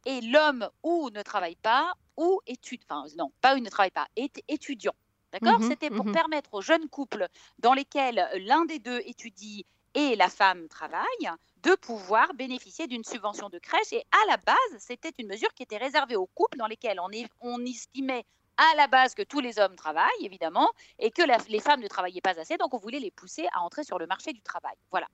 et 0.07 0.21
l'homme 0.21 0.69
ou 0.83 1.11
ne 1.11 1.23
travaille 1.23 1.57
pas 1.57 1.93
ou 2.17 2.41
étudie, 2.47 2.85
enfin 2.89 3.07
non, 3.17 3.33
pas 3.41 3.55
ou 3.55 3.61
ne 3.61 3.69
travaille 3.69 3.91
pas, 3.91 4.09
est 4.17 4.43
étudiant. 4.49 4.95
D'accord? 5.33 5.61
Mhm, 5.61 5.69
C'était 5.69 5.91
pour 5.91 6.07
mhm. 6.07 6.13
permettre 6.13 6.55
aux 6.55 6.63
jeunes 6.63 6.89
couples 6.89 7.27
dans 7.59 7.75
lesquels 7.75 8.29
l'un 8.47 8.65
des 8.65 8.79
deux 8.79 9.01
étudie 9.05 9.67
et 9.95 10.17
la 10.17 10.29
femme 10.29 10.69
travaille 10.69 11.31
de 11.63 11.75
pouvoir 11.75 12.33
bénéficier 12.35 12.87
d'une 12.87 13.05
subvention 13.05 13.49
de 13.49 13.59
crèche. 13.59 13.93
Et 13.93 14.05
à 14.13 14.27
la 14.31 14.37
base, 14.39 14.57
c'était 14.79 15.13
une 15.19 15.27
mesure 15.27 15.53
qui 15.55 15.63
était 15.63 15.77
réservée 15.77 16.17
aux 16.17 16.27
couples 16.27 16.57
dans 16.57 16.67
lesquels 16.67 17.01
on, 17.01 17.11
on 17.41 17.65
estimait 17.67 18.25
à 18.59 18.77
la 18.77 18.89
base 18.89 19.15
que 19.15 19.23
tous 19.23 19.41
les 19.41 19.59
hommes 19.59 19.77
travaillent, 19.77 20.09
évidemment, 20.21 20.71
et 20.99 21.11
que 21.11 21.23
les 21.49 21.61
femmes 21.61 21.81
ne 21.81 21.89
travaillaient 21.89 22.21
pas 22.21 22.39
assez, 22.39 22.57
donc 22.57 22.75
on 22.75 22.79
voulait 22.79 22.99
les 22.99 23.13
pousser 23.13 23.47
à 23.55 23.63
entrer 23.63 23.85
sur 23.85 23.99
le 23.99 24.07
marché 24.07 24.33
du 24.33 24.43
travail. 24.43 24.75
Voilà. 24.91 25.07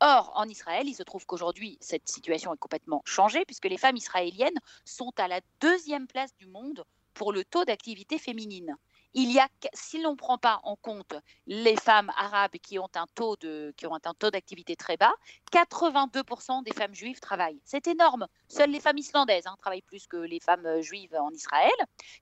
Or, 0.00 0.32
en 0.36 0.44
Israël, 0.44 0.86
il 0.86 0.94
se 0.94 1.02
trouve 1.02 1.26
qu'aujourd'hui, 1.26 1.78
cette 1.80 2.08
situation 2.08 2.54
est 2.54 2.58
complètement 2.58 3.02
changée, 3.04 3.44
puisque 3.46 3.66
les 3.66 3.78
femmes 3.78 3.96
israéliennes 3.96 4.58
sont 4.84 5.12
à 5.18 5.28
la 5.28 5.40
deuxième 5.60 6.06
place 6.06 6.36
du 6.36 6.46
monde 6.46 6.84
pour 7.14 7.32
le 7.32 7.44
taux 7.44 7.64
d'activité 7.64 8.18
féminine 8.18 8.76
il 9.14 9.32
y 9.32 9.38
a, 9.38 9.48
si 9.74 10.00
l'on 10.00 10.12
ne 10.12 10.16
prend 10.16 10.38
pas 10.38 10.60
en 10.64 10.76
compte 10.76 11.14
les 11.46 11.76
femmes 11.76 12.10
arabes 12.16 12.56
qui 12.62 12.78
ont 12.78 12.88
un 12.94 13.06
taux 13.14 13.36
de, 13.36 13.72
qui 13.76 13.86
ont 13.86 13.94
un 13.94 14.14
taux 14.14 14.30
d'activité 14.30 14.76
très 14.76 14.96
bas, 14.96 15.12
82% 15.52 16.62
des 16.62 16.72
femmes 16.72 16.94
juives 16.94 17.20
travaillent. 17.20 17.60
C'est 17.64 17.86
énorme. 17.88 18.26
Seules 18.48 18.70
les 18.70 18.80
femmes 18.80 18.98
islandaises 18.98 19.46
hein, 19.46 19.56
travaillent 19.58 19.82
plus 19.82 20.06
que 20.06 20.16
les 20.16 20.40
femmes 20.40 20.66
euh, 20.66 20.82
juives 20.82 21.14
en 21.14 21.30
Israël. 21.30 21.70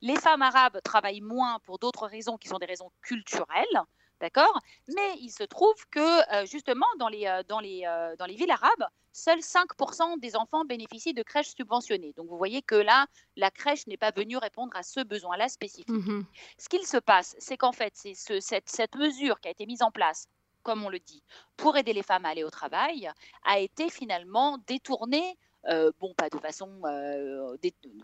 Les 0.01 0.17
femmes 0.17 0.43
arabes 0.43 0.81
travaillent 0.83 1.21
moins 1.21 1.59
pour 1.65 1.79
d'autres 1.79 2.07
raisons 2.07 2.37
qui 2.37 2.49
sont 2.49 2.59
des 2.59 2.67
raisons 2.67 2.91
culturelles. 3.03 3.83
D'accord? 4.21 4.61
Mais 4.89 5.15
il 5.21 5.31
se 5.31 5.45
trouve 5.45 5.77
que 5.91 6.35
euh, 6.35 6.47
justement, 6.47 6.87
dans 6.99 7.09
les, 7.09 7.27
euh, 7.27 7.43
dans, 7.49 7.61
les, 7.61 7.83
euh, 7.87 8.17
dans 8.17 8.27
les 8.27 8.35
villes 8.35 8.51
arabes, 8.51 8.89
seuls 9.13 9.41
5% 9.41 10.19
des 10.19 10.37
enfants 10.37 10.65
bénéficient 10.65 11.15
de 11.15 11.23
crèches 11.23 11.55
subventionnées. 11.57 12.13
Donc 12.17 12.29
vous 12.29 12.37
voyez 12.37 12.63
que 12.63 12.75
là, 12.75 13.07
la 13.37 13.51
crèche 13.51 13.87
n'est 13.87 13.97
pas 13.97 14.11
venue 14.11 14.37
répondre 14.37 14.77
à 14.77 14.83
ce 14.83 15.01
besoin-là 15.01 15.49
spécifique. 15.49 15.89
Mmh 15.89 16.23
ce 16.59 16.69
qu'il 16.69 16.87
se 16.87 16.97
passe, 16.97 17.37
c'est 17.39 17.57
qu'en 17.57 17.73
fait, 17.73 17.93
c'est 17.95 18.15
ce, 18.15 18.41
cette, 18.41 18.69
cette 18.69 18.97
mesure 18.97 19.41
qui 19.41 19.49
a 19.49 19.51
été 19.51 19.67
mise 19.67 19.83
en 19.83 19.91
place 19.91 20.29
comme 20.65 20.85
on 20.85 20.91
le 20.91 20.99
dit, 20.99 21.23
pour 21.57 21.79
aider 21.79 21.95
les 21.95 22.03
femmes 22.03 22.27
à 22.27 22.31
aller 22.31 22.45
au 22.45 22.51
travail, 22.51 23.11
a 23.45 23.59
été 23.59 23.89
finalement 23.89 24.59
détournée 24.67 25.39
euh, 25.67 25.91
bon, 26.01 26.15
pas 26.15 26.29
de 26.29 26.39
façon 26.39 26.71
euh, 26.85 27.57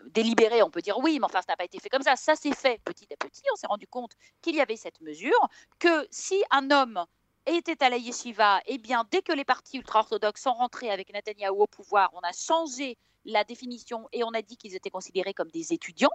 délibérée, 0.09 0.61
on 0.61 0.69
peut 0.69 0.81
dire 0.81 0.97
oui, 0.99 1.17
mais 1.19 1.25
enfin, 1.25 1.41
ça 1.41 1.53
n'a 1.53 1.57
pas 1.57 1.63
été 1.63 1.79
fait 1.79 1.89
comme 1.89 2.03
ça. 2.03 2.15
Ça 2.15 2.35
s'est 2.35 2.53
fait 2.53 2.79
petit 2.83 3.07
à 3.13 3.17
petit. 3.17 3.43
On 3.53 3.55
s'est 3.55 3.67
rendu 3.67 3.87
compte 3.87 4.11
qu'il 4.41 4.55
y 4.55 4.61
avait 4.61 4.75
cette 4.75 5.01
mesure, 5.01 5.49
que 5.79 6.07
si 6.11 6.43
un 6.51 6.69
homme 6.71 7.05
était 7.45 7.83
à 7.83 7.89
la 7.89 7.97
yeshiva, 7.97 8.61
eh 8.65 8.77
bien, 8.77 9.05
dès 9.11 9.21
que 9.21 9.31
les 9.31 9.45
partis 9.45 9.77
ultra-orthodoxes 9.77 10.41
sont 10.41 10.53
rentrés 10.53 10.89
avec 10.89 11.13
Netanyahou 11.13 11.63
au 11.63 11.67
pouvoir, 11.67 12.09
on 12.13 12.19
a 12.19 12.31
changé 12.31 12.97
la 13.23 13.43
définition 13.43 14.07
et 14.11 14.23
on 14.23 14.29
a 14.29 14.41
dit 14.41 14.57
qu'ils 14.57 14.75
étaient 14.75 14.89
considérés 14.89 15.33
comme 15.33 15.49
des 15.49 15.73
étudiants. 15.73 16.11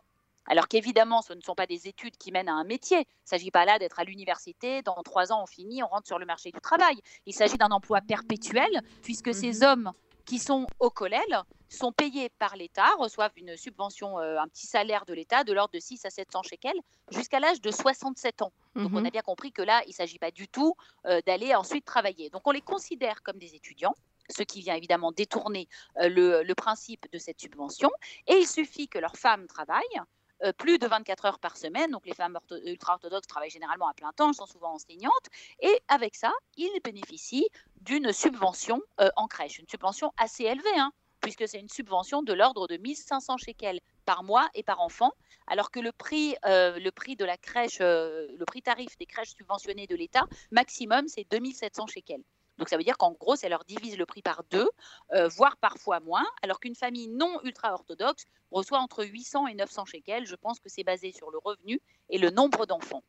Alors 0.46 0.68
qu'évidemment, 0.68 1.22
ce 1.22 1.33
ne 1.33 1.40
sont 1.40 1.55
pas 1.55 1.66
des 1.66 1.87
études 1.87 2.16
qui 2.16 2.33
mènent 2.33 2.48
à 2.48 2.55
un 2.55 2.64
métier. 2.64 2.98
Il 2.98 3.00
ne 3.00 3.29
s'agit 3.38 3.50
pas 3.50 3.64
là 3.64 3.79
d'être 3.79 4.00
à 4.00 4.05
l'université, 4.05 4.83
dans 4.83 5.00
trois 5.05 5.33
ans 5.33 5.42
on 5.42 5.46
finit, 5.46 5.83
on 5.83 5.87
rentre 5.87 6.07
sur 6.07 6.18
le 6.18 6.26
marché 6.26 6.50
du 6.50 6.61
travail. 6.61 7.00
Il 7.26 7.35
s'agit 7.35 7.57
d'un 7.57 7.68
emploi 7.68 8.00
perpétuel, 8.00 8.81
puisque 9.03 9.35
ces 9.35 9.61
mhm. 9.61 9.62
hommes 9.62 9.92
qui 10.31 10.38
sont 10.38 10.69
au 10.79 10.90
collège 10.90 11.35
sont 11.69 11.90
payés 11.90 12.29
par 12.29 12.55
l'État, 12.55 12.87
reçoivent 13.01 13.37
une 13.37 13.57
subvention, 13.57 14.21
euh, 14.21 14.38
un 14.38 14.47
petit 14.47 14.69
salaire 14.69 15.05
de 15.05 15.12
l'État 15.12 15.43
de 15.43 15.53
l'ordre 15.53 15.75
de 15.75 15.81
6 15.81 16.05
à 16.05 16.11
700 16.11 16.45
shekels 16.45 16.81
jusqu'à 17.11 17.40
l'âge 17.40 17.61
de 17.61 17.73
67 17.73 18.43
ans. 18.43 18.53
Donc 18.77 18.93
on 18.93 19.01
mhm. 19.01 19.07
a 19.07 19.11
bien 19.11 19.23
compris 19.23 19.51
que 19.51 19.62
là, 19.62 19.83
il 19.87 19.88
ne 19.88 19.95
s'agit 19.95 20.21
pas 20.21 20.31
du 20.31 20.47
tout 20.47 20.77
euh, 21.07 21.21
d'aller 21.27 21.53
ensuite 21.57 21.85
travailler. 21.85 22.31
Donc 22.31 22.43
on 22.45 22.53
les 22.53 22.61
considère 22.61 23.25
comme 23.25 23.38
des 23.38 23.57
étudiants 23.57 23.97
ce 24.29 24.45
qui 24.45 24.61
vient 24.61 24.77
évidemment 24.77 25.11
détourner 25.11 25.66
euh, 26.01 26.09
le, 26.09 26.55
principe 26.55 27.11
de 27.11 27.19
cette 27.19 27.40
subvention. 27.40 27.90
Et 28.29 28.35
il 28.35 28.47
suffit 28.47 28.87
que 28.87 29.01
leurs 29.01 29.16
femmes 29.16 29.49
travaillent 29.49 30.01
euh, 30.45 30.53
plus 30.53 30.79
de 30.79 30.87
24 30.87 31.25
heures 31.27 31.38
par 31.40 31.57
semaine. 31.57 31.90
Donc 31.90 32.07
les 32.07 32.14
femmes 32.14 32.38
ultra-orthodoxes 32.64 33.27
travaillent 33.27 33.51
généralement 33.51 33.88
à 33.88 33.95
plein 33.95 34.12
temps, 34.12 34.29
elles 34.29 34.35
sont 34.35 34.47
souvent 34.47 34.75
enseignantes. 34.75 35.27
Et 35.61 35.83
avec 35.88 36.14
ça, 36.14 36.33
ils 36.57 36.81
bénéficient 36.85 37.49
d'une 37.90 38.12
subvention 38.12 38.81
euh, 39.00 39.11
en 39.16 39.26
crèche, 39.26 39.59
une 39.59 39.66
subvention 39.66 40.12
assez 40.16 40.44
élevée, 40.44 40.79
hein, 40.79 40.92
puisque 41.20 41.48
c'est 41.48 41.59
une 41.59 41.68
subvention 41.68 42.22
de 42.22 42.33
l'ordre 42.33 42.68
de 42.68 42.76
1500 42.76 43.37
shekels 43.37 43.81
par 44.05 44.22
mois 44.22 44.48
et 44.55 44.62
par 44.62 44.81
enfant, 44.81 45.11
alors 45.48 45.72
que 45.72 45.81
le 45.81 45.90
prix, 45.90 46.37
le 46.44 46.90
prix 46.90 47.16
de 47.16 47.24
la 47.24 47.37
crèche, 47.37 47.81
le 47.81 48.44
prix 48.46 48.62
tarif 48.62 48.96
des 48.96 49.07
crèches 49.07 49.35
subventionnées 49.37 49.88
de 49.88 49.96
l'État 49.96 50.22
maximum, 50.53 51.09
c'est 51.09 51.26
2700 51.29 51.88
shekels. 51.88 52.22
Donc 52.61 52.68
ça 52.68 52.76
veut 52.76 52.85
dire 52.85 52.98
qu'en 52.98 53.12
gros, 53.12 53.37
ça 53.37 53.48
leur 53.48 53.64
divise 53.64 53.96
le 53.96 54.05
prix 54.05 54.20
par 54.20 54.44
deux, 54.50 54.68
euh, 55.14 55.29
voire 55.29 55.57
parfois 55.57 55.98
moins, 56.00 56.26
alors 56.42 56.61
qu'une 56.61 56.74
famille 56.74 57.09
non 57.09 57.40
ultra-orthodoxe 57.42 58.26
reçoit 58.50 58.79
entre 58.79 59.03
800 59.03 59.46
et 59.46 59.55
900 59.55 59.87
shekels. 59.87 60.26
Je 60.26 60.37
pense 60.37 60.61
que 60.61 60.68
c'est 60.68 60.85
basé 60.85 61.11
sur 61.11 61.31
le 61.31 61.38
revenu 61.38 61.81
et 62.11 62.18
le 62.18 62.29
nombre 62.29 62.66
d'enfants. 62.66 63.03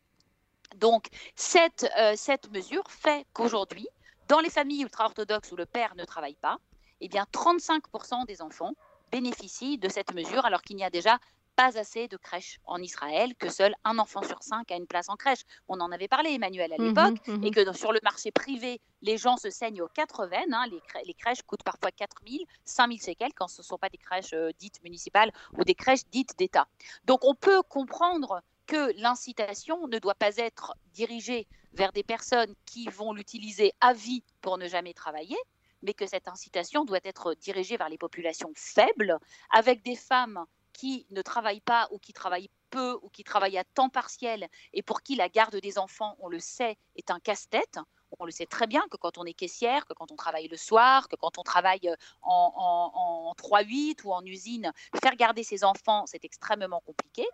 Donc 0.78 1.08
cette, 1.36 1.86
euh, 2.00 2.14
cette 2.16 2.50
mesure 2.50 2.90
fait 2.90 3.28
qu'aujourd'hui, 3.34 3.90
dans 4.32 4.40
les 4.40 4.50
familles 4.50 4.84
ultra-orthodoxes 4.84 5.52
où 5.52 5.58
le 5.58 5.66
père 5.66 5.94
ne 5.96 6.06
travaille 6.06 6.38
pas, 6.38 6.58
eh 7.02 7.10
bien 7.10 7.26
35% 7.34 8.26
des 8.26 8.42
enfants 8.42 8.72
bénéficient 9.12 9.78
de 9.78 9.90
cette 9.90 10.14
mesure 10.14 10.46
alors 10.46 10.62
qu'il 10.62 10.78
n'y 10.78 10.86
a 10.86 10.90
déjà 10.90 11.20
pas 11.58 11.78
assez 11.78 12.08
de 12.08 12.16
crèches 12.16 12.58
en 12.64 12.82
Israël, 12.82 13.36
que 13.36 13.50
seul 13.50 13.76
un 13.84 14.00
enfant 14.00 14.24
sur 14.24 14.42
cinq 14.42 14.72
a 14.72 14.78
une 14.78 14.88
place 14.88 15.10
en 15.10 15.18
crèche. 15.18 15.42
On 15.68 15.82
en 15.82 15.92
avait 15.92 16.08
parlé, 16.08 16.32
Emmanuel, 16.32 16.72
à 16.72 16.78
mmh 16.78 16.88
l'époque, 16.88 17.28
mmh 17.28 17.44
et 17.44 17.52
que 17.52 17.74
sur 17.74 17.92
le 17.92 18.00
marché 18.04 18.32
privé, 18.32 18.80
les 19.02 19.18
gens 19.18 19.36
se 19.36 19.50
saignent 19.50 19.82
aux 19.82 19.90
quatre 19.90 20.26
veines. 20.28 20.54
Hein. 20.54 20.66
les, 21.06 21.14
crèches 21.14 21.42
coûtent 21.42 21.64
parfois 21.64 21.92
4 21.92 22.22
000, 22.26 22.46
5 22.64 22.88
000 22.88 23.00
séquelles 23.02 23.34
quand 23.36 23.50
ce 23.50 23.62
ne 23.62 23.66
sont 23.66 23.78
pas 23.78 23.90
des 23.90 23.98
crèches 23.98 24.32
euh, 24.34 24.52
dites 24.60 24.82
municipales 24.82 25.34
ou 25.58 25.66
des 25.66 25.76
crèches 25.76 26.06
dites 26.10 26.38
d'État. 26.38 26.68
Donc 27.04 27.26
on 27.26 27.36
peut 27.36 27.64
comprendre 27.64 28.42
que 28.72 28.94
l'incitation 29.02 29.86
ne 29.90 30.00
doit 30.00 30.16
pas 30.16 30.38
être 30.38 30.76
dirigée 30.94 31.46
vers 31.74 31.92
des 31.92 32.04
personnes 32.04 32.56
qui 32.66 32.88
vont 32.88 33.12
l'utiliser 33.12 33.74
à 33.82 33.92
vie 33.92 34.24
pour 34.40 34.58
ne 34.58 34.66
jamais 34.70 34.94
travailler, 34.94 35.36
mais 35.82 35.94
que 35.94 36.08
cette 36.08 36.30
incitation 36.30 36.86
doit 36.86 37.02
être 37.04 37.34
dirigée 37.34 37.76
vers 37.76 37.90
les 37.90 37.98
populations 37.98 38.54
faibles, 38.56 39.20
avec 39.50 39.84
des 39.84 39.98
femmes 39.98 40.46
qui 40.72 41.06
ne 41.10 41.22
travaillent 41.22 41.60
pas 41.60 41.90
ou 41.92 42.00
qui 42.00 42.14
travaillent 42.14 42.50
peu 42.70 42.98
ou 43.02 43.10
qui 43.10 43.26
travaillent 43.26 43.58
à 43.58 43.66
temps 43.66 43.90
partiel 43.90 44.48
et 44.72 44.82
pour 44.82 45.02
qui 45.02 45.18
la 45.18 45.28
garde 45.28 45.58
des 45.58 45.78
enfants, 45.78 46.16
on 46.20 46.30
le 46.30 46.40
sait, 46.40 46.78
est 46.96 47.12
un 47.12 47.20
casse-tête. 47.20 47.78
On 48.20 48.26
le 48.26 48.32
sait 48.32 48.46
très 48.46 48.68
bien 48.68 48.84
que 48.90 48.98
quand 48.98 49.18
on 49.18 49.26
est 49.26 49.34
caissière, 49.34 49.86
que 49.86 49.94
quand 49.94 50.12
on 50.12 50.16
travaille 50.16 50.48
le 50.48 50.58
soir, 50.58 51.08
que 51.08 51.16
quand 51.16 51.38
on 51.38 51.44
travaille 51.44 51.94
en, 52.22 52.54
en 52.56 53.34
3-8 53.34 54.04
ou 54.04 54.14
en 54.14 54.24
usine, 54.26 54.72
faire 55.02 55.16
garder 55.16 55.44
ses 55.44 55.64
enfants, 55.64 56.06
c'est 56.06 56.24
extrêmement 56.26 56.82
compliqué. 56.82 57.26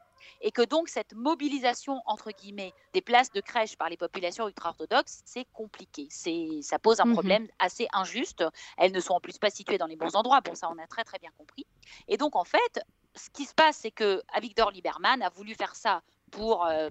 Et 0.41 0.51
que 0.51 0.61
donc 0.61 0.89
cette 0.89 1.13
mobilisation, 1.13 2.01
entre 2.05 2.31
guillemets, 2.31 2.73
des 2.93 3.01
places 3.01 3.31
de 3.31 3.41
crèche 3.41 3.75
par 3.75 3.89
les 3.89 3.97
populations 3.97 4.47
ultra-orthodoxes, 4.47 5.21
c'est 5.25 5.45
compliqué. 5.53 6.07
Ça 6.61 6.79
pose 6.79 6.99
un 6.99 7.05
mmh 7.05 7.13
problème 7.13 7.47
assez 7.59 7.87
injuste. 7.93 8.43
Elles 8.77 8.91
ne 8.91 8.99
sont 8.99 9.13
en 9.13 9.19
plus 9.19 9.37
pas 9.37 9.49
situées 9.49 9.77
dans 9.77 9.87
les 9.87 9.95
bons 9.95 10.15
endroits. 10.15 10.41
Bon, 10.41 10.55
ça, 10.55 10.69
on 10.69 10.77
a 10.77 10.87
très 10.87 11.03
très 11.03 11.19
bien 11.19 11.31
compris. 11.37 11.65
Et 12.07 12.17
donc, 12.17 12.35
en 12.35 12.43
fait, 12.43 12.79
ce 13.15 13.29
qui 13.29 13.45
se 13.45 13.53
passe, 13.53 13.77
c'est 13.77 13.91
que 13.91 14.21
Avigdor 14.33 14.71
Lieberman 14.71 15.21
a 15.21 15.29
voulu 15.29 15.55
faire 15.55 15.75
ça 15.75 16.01
pour, 16.31 16.65
euh, 16.65 16.89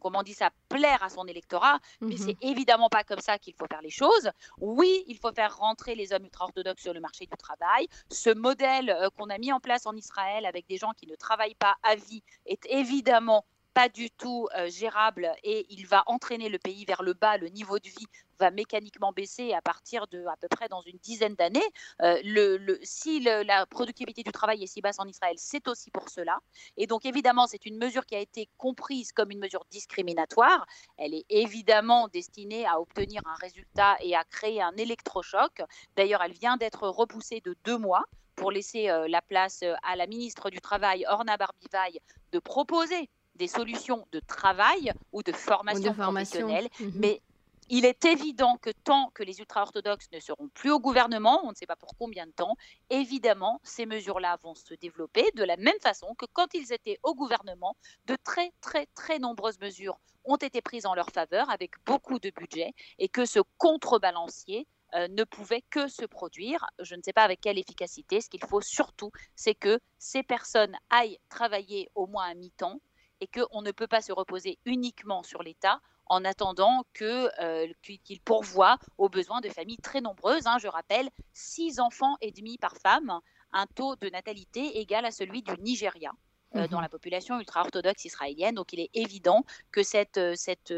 comment 0.00 0.20
on 0.20 0.22
dit 0.22 0.34
ça, 0.34 0.50
plaire 0.68 1.02
à 1.02 1.08
son 1.08 1.26
électorat, 1.26 1.78
mais 2.00 2.16
c'est 2.16 2.40
mhm. 2.42 2.50
évidemment 2.50 2.88
pas 2.88 3.04
comme 3.04 3.20
ça 3.20 3.38
qu'il 3.38 3.54
faut 3.54 3.66
faire 3.66 3.82
les 3.82 3.90
choses. 3.90 4.30
Oui, 4.58 5.04
il 5.06 5.18
faut 5.18 5.32
faire 5.32 5.56
rentrer 5.56 5.94
les 5.94 6.12
hommes 6.12 6.24
ultra-orthodoxes 6.24 6.82
sur 6.82 6.94
le 6.94 7.00
marché 7.00 7.26
du 7.26 7.36
travail. 7.36 7.86
Ce 8.10 8.30
modèle 8.30 8.90
euh, 8.90 9.08
qu'on 9.16 9.30
a 9.30 9.38
mis 9.38 9.52
en 9.52 9.60
place 9.60 9.86
en 9.86 9.94
Israël 9.94 10.46
avec 10.46 10.66
des 10.66 10.76
gens 10.76 10.92
qui 10.92 11.06
ne 11.06 11.16
travaillent 11.16 11.54
pas 11.54 11.76
à 11.82 11.94
vie 11.94 12.22
est 12.46 12.64
évidemment 12.66 13.44
pas 13.74 13.88
du 13.88 14.08
tout 14.10 14.48
euh, 14.56 14.70
gérable 14.70 15.32
et 15.42 15.66
il 15.68 15.86
va 15.86 16.04
entraîner 16.06 16.48
le 16.48 16.58
pays 16.58 16.84
vers 16.84 17.02
le 17.02 17.12
bas. 17.12 17.36
Le 17.36 17.48
niveau 17.48 17.78
de 17.78 17.88
vie 17.88 18.06
va 18.38 18.50
mécaniquement 18.50 19.12
baisser 19.12 19.52
à 19.52 19.60
partir 19.60 20.06
de 20.06 20.24
à 20.26 20.36
peu 20.36 20.48
près 20.48 20.68
dans 20.68 20.80
une 20.82 20.98
dizaine 20.98 21.34
d'années. 21.34 21.66
Euh, 22.02 22.76
si 22.82 23.20
la 23.20 23.66
productivité 23.66 24.22
du 24.22 24.32
travail 24.32 24.62
est 24.62 24.66
si 24.66 24.80
basse 24.80 24.98
en 24.98 25.06
Israël, 25.06 25.34
c'est 25.38 25.66
aussi 25.68 25.90
pour 25.90 26.08
cela. 26.08 26.38
Et 26.76 26.86
donc 26.86 27.04
évidemment, 27.04 27.46
c'est 27.46 27.66
une 27.66 27.76
mesure 27.76 28.06
qui 28.06 28.14
a 28.14 28.20
été 28.20 28.48
comprise 28.56 29.12
comme 29.12 29.30
une 29.30 29.40
mesure 29.40 29.64
discriminatoire. 29.70 30.66
Elle 30.96 31.14
est 31.14 31.26
évidemment 31.28 32.08
destinée 32.08 32.66
à 32.66 32.80
obtenir 32.80 33.22
un 33.26 33.34
résultat 33.34 33.96
et 34.00 34.14
à 34.14 34.24
créer 34.24 34.62
un 34.62 34.76
électrochoc. 34.76 35.62
D'ailleurs, 35.96 36.22
elle 36.22 36.32
vient 36.32 36.56
d'être 36.56 36.88
repoussée 36.88 37.40
de 37.40 37.56
deux 37.64 37.78
mois 37.78 38.04
pour 38.36 38.50
laisser 38.50 38.88
euh, 38.88 39.06
la 39.08 39.22
place 39.22 39.64
à 39.82 39.96
la 39.96 40.06
ministre 40.06 40.50
du 40.50 40.60
Travail, 40.60 41.04
Orna 41.08 41.36
Barbivaille, 41.36 42.00
de 42.32 42.38
proposer 42.38 43.08
des 43.34 43.48
solutions 43.48 44.06
de 44.12 44.20
travail 44.20 44.92
ou 45.12 45.22
de 45.22 45.32
formation, 45.32 45.92
professionnelle. 45.94 46.68
Mhm. 46.80 46.92
Mais 46.96 47.22
il 47.70 47.86
est 47.86 48.04
évident 48.04 48.58
que 48.58 48.70
tant 48.70 49.10
que 49.14 49.22
les 49.22 49.38
ultra-orthodoxes 49.38 50.10
ne 50.12 50.20
seront 50.20 50.48
plus 50.48 50.70
au 50.70 50.80
gouvernement, 50.80 51.40
on 51.44 51.50
ne 51.50 51.54
sait 51.54 51.66
pas 51.66 51.76
pour 51.76 51.96
combien 51.96 52.26
de 52.26 52.32
temps, 52.32 52.56
évidemment, 52.90 53.60
ces 53.62 53.86
mesures-là 53.86 54.38
vont 54.42 54.54
se 54.54 54.74
développer 54.74 55.24
de 55.34 55.44
la 55.44 55.56
même 55.56 55.78
façon 55.82 56.14
que 56.14 56.26
quand 56.32 56.52
ils 56.54 56.72
étaient 56.72 56.98
au 57.02 57.14
gouvernement, 57.14 57.76
de 58.06 58.16
très, 58.22 58.52
très, 58.60 58.86
très 58.94 59.18
nombreuses 59.18 59.58
mesures 59.60 59.98
ont 60.26 60.36
été 60.36 60.60
prises 60.62 60.86
en 60.86 60.94
leur 60.94 61.10
faveur 61.10 61.50
avec 61.50 61.72
beaucoup 61.84 62.18
de 62.18 62.30
budget 62.30 62.72
et 62.98 63.08
que 63.08 63.24
ce 63.24 63.40
contrebalancier 63.58 64.66
euh, 64.94 65.08
ne 65.08 65.24
pouvait 65.24 65.62
que 65.70 65.88
se 65.88 66.04
produire. 66.04 66.66
Je 66.80 66.94
ne 66.94 67.02
sais 67.02 67.12
pas 67.12 67.24
avec 67.24 67.40
quelle 67.40 67.58
efficacité. 67.58 68.20
Ce 68.20 68.28
qu'il 68.28 68.44
faut 68.44 68.60
surtout, 68.60 69.10
c'est 69.34 69.54
que 69.54 69.80
ces 69.98 70.22
personnes 70.22 70.76
aillent 70.90 71.18
travailler 71.28 71.90
au 71.94 72.06
moins 72.06 72.26
à 72.26 72.34
mi-temps 72.34 72.80
et 73.20 73.26
qu'on 73.26 73.62
ne 73.62 73.70
peut 73.70 73.86
pas 73.86 74.02
se 74.02 74.12
reposer 74.12 74.58
uniquement 74.64 75.22
sur 75.22 75.42
l'État 75.42 75.80
en 76.06 76.24
attendant 76.24 76.84
euh, 77.00 77.66
qu'il 77.82 78.20
pourvoie 78.20 78.78
aux 78.98 79.08
besoins 79.08 79.40
de 79.40 79.48
familles 79.48 79.78
très 79.78 80.00
nombreuses. 80.00 80.46
Hein. 80.46 80.58
je 80.58 80.68
rappelle, 80.68 81.08
6 81.32 81.80
enfants 81.80 82.16
et 82.20 82.30
demi 82.30 82.58
par 82.58 82.76
femme, 82.76 83.20
un 83.52 83.66
taux 83.66 83.96
de 83.96 84.08
natalité 84.08 84.78
égal 84.80 85.04
à 85.04 85.10
celui 85.10 85.42
du 85.42 85.56
Nigeria. 85.60 86.12
Euh, 86.56 86.68
dans 86.68 86.76
mhm. 86.76 86.82
la 86.82 86.88
population 86.88 87.40
ultra-orthodoxe 87.40 88.04
israélienne. 88.04 88.54
Donc 88.54 88.72
il 88.72 88.80
est 88.80 88.90
évident 88.94 89.44
que 89.72 89.82
cette, 89.82 90.18
euh, 90.18 90.34
cette, 90.36 90.72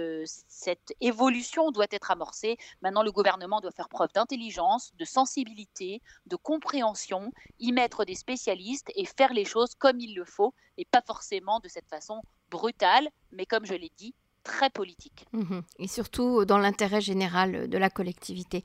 cette 0.49 0.95
évolution 1.01 1.71
doit 1.71 1.87
être 1.91 2.11
amorcée. 2.11 2.57
Maintenant, 2.81 3.03
le 3.03 3.13
gouvernement 3.13 3.61
doit 3.61 3.73
faire 3.73 3.91
preuve 3.91 4.11
d'intelligence, 4.15 4.95
de 4.97 5.05
sensibilité, 5.05 6.01
de 6.27 6.37
compréhension, 6.37 7.31
y 7.59 7.73
mettre 7.73 8.05
des 8.07 8.15
spécialistes 8.15 8.91
et 8.95 9.05
faire 9.05 9.35
les 9.35 9.45
choses 9.45 9.75
comme 9.75 10.01
il 10.01 10.15
le 10.15 10.25
faut 10.25 10.55
et 10.79 10.87
pas 10.87 11.03
forcément 11.07 11.61
de 11.61 11.69
cette 11.69 11.89
façon 11.89 12.23
brutale, 12.51 13.09
mais 13.33 13.45
comme 13.45 13.67
je 13.67 13.75
l'ai 13.75 13.93
dit, 13.97 14.15
très 14.47 14.71
politique. 14.71 15.27
Mhm. 15.33 15.63
Et 15.79 15.89
surtout 15.89 16.45
dans 16.45 16.59
l'intérêt 16.59 17.01
général 17.01 17.69
de 17.69 17.79
la 17.79 17.91
collectivité. 17.91 18.63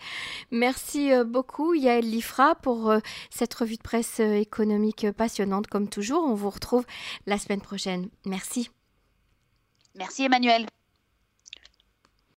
Merci 0.51 1.11
euh, 1.11 1.23
beaucoup 1.23 1.73
Yael 1.73 2.09
Lifra 2.09 2.55
pour 2.55 2.89
euh, 2.89 2.99
cette 3.29 3.53
revue 3.53 3.77
de 3.77 3.81
presse 3.81 4.19
euh, 4.19 4.35
économique 4.35 5.11
passionnante 5.11 5.67
comme 5.67 5.89
toujours. 5.89 6.23
On 6.23 6.35
vous 6.35 6.49
retrouve 6.49 6.85
la 7.25 7.37
semaine 7.37 7.61
prochaine. 7.61 8.09
Merci. 8.25 8.69
Merci 9.95 10.23
Emmanuel. 10.23 10.67